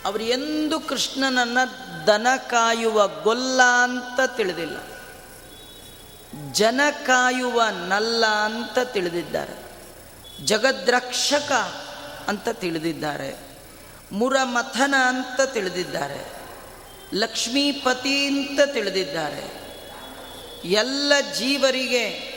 [0.05, 4.77] ಅವರು ಎಂದು ಕೃಷ್ಣನನ್ನು ದನ ಕಾಯುವ ಗೊಲ್ಲ ಅಂತ ತಿಳಿದಿಲ್ಲ.
[6.51, 9.65] ಜನ ಕಾಯುವ ನಲ್ಲ ಅಂತ ತಿಳಿದಿದ್ದಾರೆ.
[10.45, 11.51] ಜಗದ್ರಕ್ಷಕ
[12.27, 13.35] ಅಂತ ತಿಳಿದಿದ್ದಾರೆ.
[14.11, 16.33] ಮುರಮಥನ ಅಂತ ತಿಳಿದಿದ್ದಾರೆ.
[17.13, 19.64] ಲಕ್ಷ್ಮೀಪತಿ ಅಂತ ತಿಳಿದಿದ್ದಾರೆ.
[20.65, 22.35] ಎಲ್ಲ ಜೀವರಿಗೆ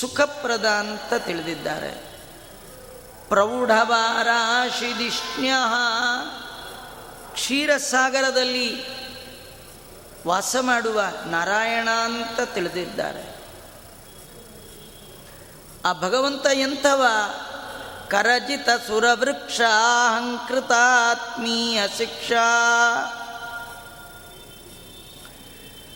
[0.00, 2.20] ಸುಖಪ್ರದ ಅಂತ ತಿಳಿದಿದ್ದಾರೆ.
[3.28, 5.52] ಪ್ರೌಢವಾರಾಶಿದಿಷ್ಣ್ಯ
[7.32, 8.84] ಕ್ಷೀರಸಾಗರದಲ್ಲಿ
[10.26, 13.36] ವಾಸ ಮಾಡುವ ನಾರಾಯಣ ಅಂತ ತಿಳಿದಿದ್ದಾರೆ.
[15.84, 17.06] ಆ ಭಗವಂತ ಎಂಥವ?
[18.08, 22.44] ಕರಜಿತ ಸುರವೃಕ್ಷ ಅಹಂಕೃತಾತ್ಮೀಯ ಶಿಕ್ಷಾ.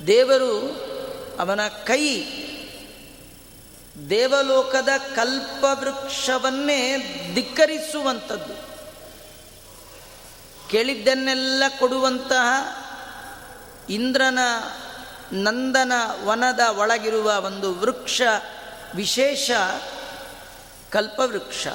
[0.07, 0.92] ದೇವರು
[1.39, 2.25] ಅವನ ಕೈ
[4.11, 6.99] ದೇವಲೋಕದ ಕಲ್ಪವೃಕ್ಷವನ್ನೇ
[7.35, 8.73] ಧಿಕ್ಕರಿಸುವಂಥದ್ದು.
[10.71, 12.79] ಕೇಳಿದ್ದನ್ನೆಲ್ಲ ಕೊಡುವಂತಹ
[13.91, 14.39] ಇಂದ್ರನ
[15.33, 15.93] ನಂದನ
[16.25, 18.23] ವನದ ಒಳಗಿರುವ ಒಂದು ವೃಕ್ಷ,
[18.95, 19.51] ವಿಶೇಷ
[20.91, 21.67] ಕಲ್ಪವೃಕ್ಷ.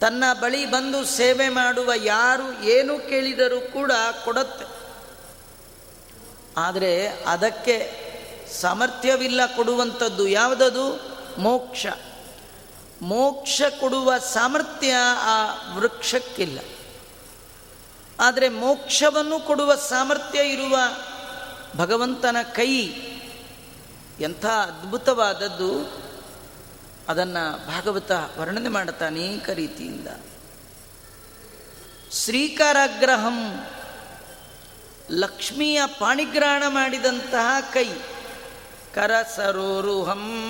[0.00, 3.92] ತನ್ನ ಬಳಿ ಬಂದು ಸೇವೆ ಮಾಡುವ ಯಾರು ಏನು ಕೇಳಿದರೂ ಕೂಡ
[4.24, 4.79] ಕೊಡುತ್ತೆ.
[6.56, 8.00] ಆದರೆ ಅದಕ್ಕೆ
[8.60, 11.10] ಸಾಮರ್ಥ್ಯವಿಲ್ಲ ಕೊಡುವಂಥದ್ದು ಯಾವುದದು?
[11.38, 11.86] ಮೋಕ್ಷ.
[13.02, 16.58] ಮೋಕ್ಷ ಕೊಡುವ ಸಾಮರ್ಥ್ಯ ಆ ವೃಕ್ಷಕ್ಕಿಲ್ಲ.
[18.20, 20.76] ಆದರೆ ಮೋಕ್ಷವನ್ನು ಕೊಡುವ ಸಾಮರ್ಥ್ಯ ಇರುವ
[21.76, 22.76] ಭಗವಂತನ ಕೈ
[24.20, 26.02] ಎಂಥ ಅದ್ಭುತವಾದದ್ದು.
[27.08, 30.08] ಅದನ್ನು ಭಾಗವತ ವರ್ಣನೆ ಮಾಡುತ್ತಾ ಅನೇಕ ರೀತಿಯಿಂದ.
[32.12, 33.66] ಶ್ರೀಕಾರಾಗ್ರಹಂ
[35.10, 37.88] ಲಕ್ಷ್ಮಿಯ ಪಾಣಿಗ್ರಹಣ ಮಾಡಿದಂತಹ ಕೈ.
[38.94, 40.46] ಕರಸರೋರುಹಂ.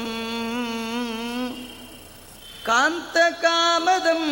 [2.67, 4.23] ಕಾಂತಕಾಮದಂ.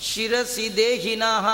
[0.00, 1.48] ಶಿರಸಿ ದೇಹಿನಃ.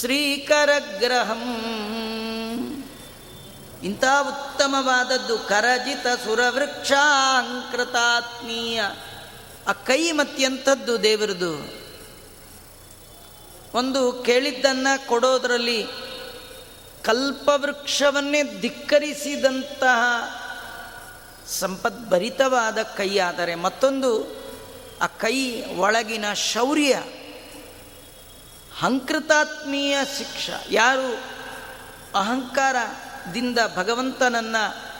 [0.00, 1.66] ಶ್ರೀಕರಗ್ರಹಂ.
[3.82, 8.82] ಇಂಥ ಉತ್ತಮವಾದದ್ದು ಕರಜಿತ ಸುರವೃಕ್ಷಾಂಕೃತಾತ್ಮೀಯ.
[9.68, 11.79] ಆ ಕೈ ಮತ್ತೆಂಥದ್ದು ದೇವರದು.
[13.74, 15.86] ಒಂದು ಕೇಳಿದ್ದನ್ನು ಕೊಡೋದರಲ್ಲಿ
[17.02, 20.00] ಕಲ್ಪವೃಕ್ಷವನ್ನೇ ಧಿಕ್ಕರಿಸಿದಂತಹ
[21.48, 24.36] ಸಂಪದ್ಭರಿತವಾದ ಕೈ ಆದರೆ ಮತ್ತೊಂದು,
[25.00, 27.02] ಆ ಕೈ ಒಳಗಿನ ಶೌರ್ಯ,
[28.78, 30.50] ಹಂಕೃತಾತ್ಮೀಯ ಶಿಕ್ಷ.
[30.70, 31.20] ಯಾರು
[32.18, 34.90] ಅಹಂಕಾರದಿಂದ ಭಗವಂತನನ್ನು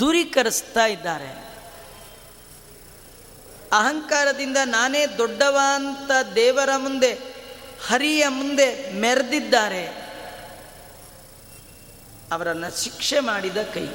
[0.00, 1.48] ದೂರೀಕರಿಸ್ತಾ ಇದ್ದಾರೆ?
[3.72, 7.27] ಅಹಂಕಾರದಿಂದ ನಾನೇ ದೊಡ್ಡವ ಅಂತ ದೇವರ ಮುಂದೆ
[7.86, 9.86] ಹರಿಯ ಮುಂದೆ ಮೆರೆದಿದ್ದಾರೆ.
[12.32, 13.86] ಅವರನ್ನು ಶಿಕ್ಷೆ ಮಾಡಿದ ಕೈ.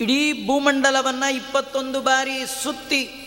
[0.00, 3.20] ಇಡೀ ಭೂಮಂಡಲವನ್ನು ಇಪ್ಪತ್ತೊಂದು ಬಾರಿ ಸುತ್ತಿ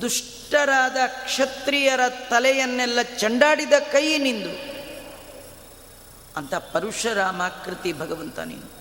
[0.00, 4.78] ದುಷ್ಟರಾದ ಕ್ಷತ್ರಿಯರ ತಲೆಯನ್ನೆಲ್ಲ ಚಂಡಾಡಿದ ಕೈ ನಿಂದು.
[6.36, 8.77] ಅಂತ ಪರಶುರಾಮಾಕೃತಿ ಭಗವಂತ ನೀನು.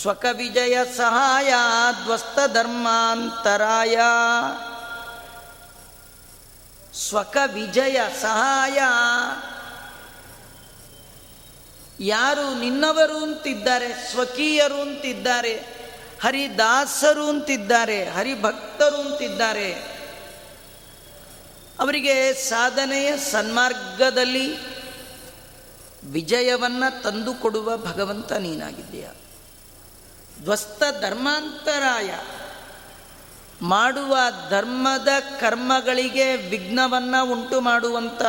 [0.00, 1.54] ಸ್ವಕ ವಿಜಯ ಸಹಾಯ
[2.04, 3.96] ಧ್ವಸ್ತ ಧರ್ಮಾಂತರಾಯ.
[7.08, 8.78] ಸ್ವಕ ವಿಜಯ ಸಹಾಯ.
[12.00, 15.54] ಯಾರು ನಿನ್ನವರು ಅಂತಿದ್ದಾರೆ, ಸ್ವಕೀಯರು ಅಂತಿದ್ದಾರೆ,
[16.22, 19.72] ಹರಿದಾಸರು ಅಂತಿದ್ದಾರೆ, ಹರಿಭಕ್ತರು ಅಂತಿದ್ದಾರೆ.
[21.80, 24.56] ಅವರಿಗೆ ಸಾಧನೆಯ ಸನ್ಮಾರ್ಗದಲ್ಲಿ
[26.04, 29.06] ವಿಜಯವನ್ನು ತಂದುಕೊಡುವ ಭಗವಂತ ನೀನಾಗಿದ್ದೀಯ.
[30.40, 32.14] ಧ್ವಸ್ತ ಧರ್ಮಾಂತರಾಯ.
[33.62, 34.16] ಮಾಡುವ
[34.50, 35.08] ಧರ್ಮದ
[35.40, 38.22] ಕರ್ಮಗಳಿಗೆ ವಿಘ್ನವನ್ನು ಉಂಟು ಮಾಡುವಂಥ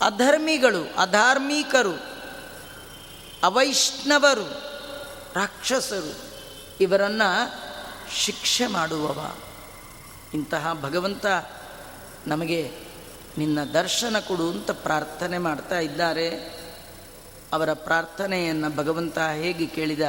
[0.00, 2.02] ಅಧರ್ಮಿಗಳು, ಅಧಾರ್ಮಿಕರು,
[3.42, 4.62] ಅವೈಷ್ಣವರು,
[5.34, 6.16] ರಾಕ್ಷಸರು,
[6.80, 7.52] ಇವರನ್ನು
[8.16, 9.34] ಶಿಕ್ಷೆ ಮಾಡುವವ.
[10.34, 11.26] ಇಂತಹ ಭಗವಂತ
[12.26, 12.70] ನಮಗೆ
[13.38, 16.55] ನಿನ್ನ ದರ್ಶನ ಕೊಡು ಅಂತ ಪ್ರಾರ್ಥನೆ ಮಾಡ್ತಾ ಇದ್ದಾರೆ.
[17.56, 20.00] ಅವರ ಪ್ರಾರ್ಥನೆಯನ್ನು ಭಗವಂತ ಹೇಗೆ ಕೇಳಿದ,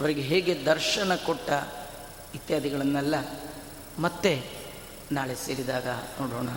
[0.00, 1.50] ಅವರಿಗೆ ಹೇಗೆ ದರ್ಶನ ಕೊಟ್ಟ
[2.34, 3.14] ಇತ್ಯಾದಿಗಳನ್ನೆಲ್ಲ
[3.98, 4.48] ಮತ್ತೆ
[5.12, 5.86] ನಾಳೆ ಸೇರಿದಾಗ
[6.20, 6.48] ನೋಡೋಣ.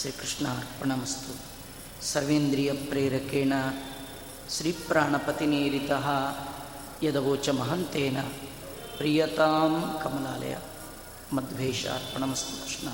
[0.00, 1.34] ಶ್ರೀಕೃಷ್ಣ ಅರ್ಪಣಮಸ್ತು.
[2.06, 3.52] ಸರ್ವೇಂದ್ರಿಯ ಪ್ರೇರಕೇಣ,
[4.50, 5.90] ಶ್ರೀಪ್ರಾಣಪತಿನೇರಿತ
[7.02, 8.20] ಯದವೋಚ ಮಹಂತೇನ.
[8.96, 10.56] ಪ್ರಿಯತಾಂ ಕಮಲಾಲಯ.
[11.32, 12.88] ಮಧ್ವೇಶ ಅರ್ಪಣಮಸ್ತು ಕೃಷ್ಣ.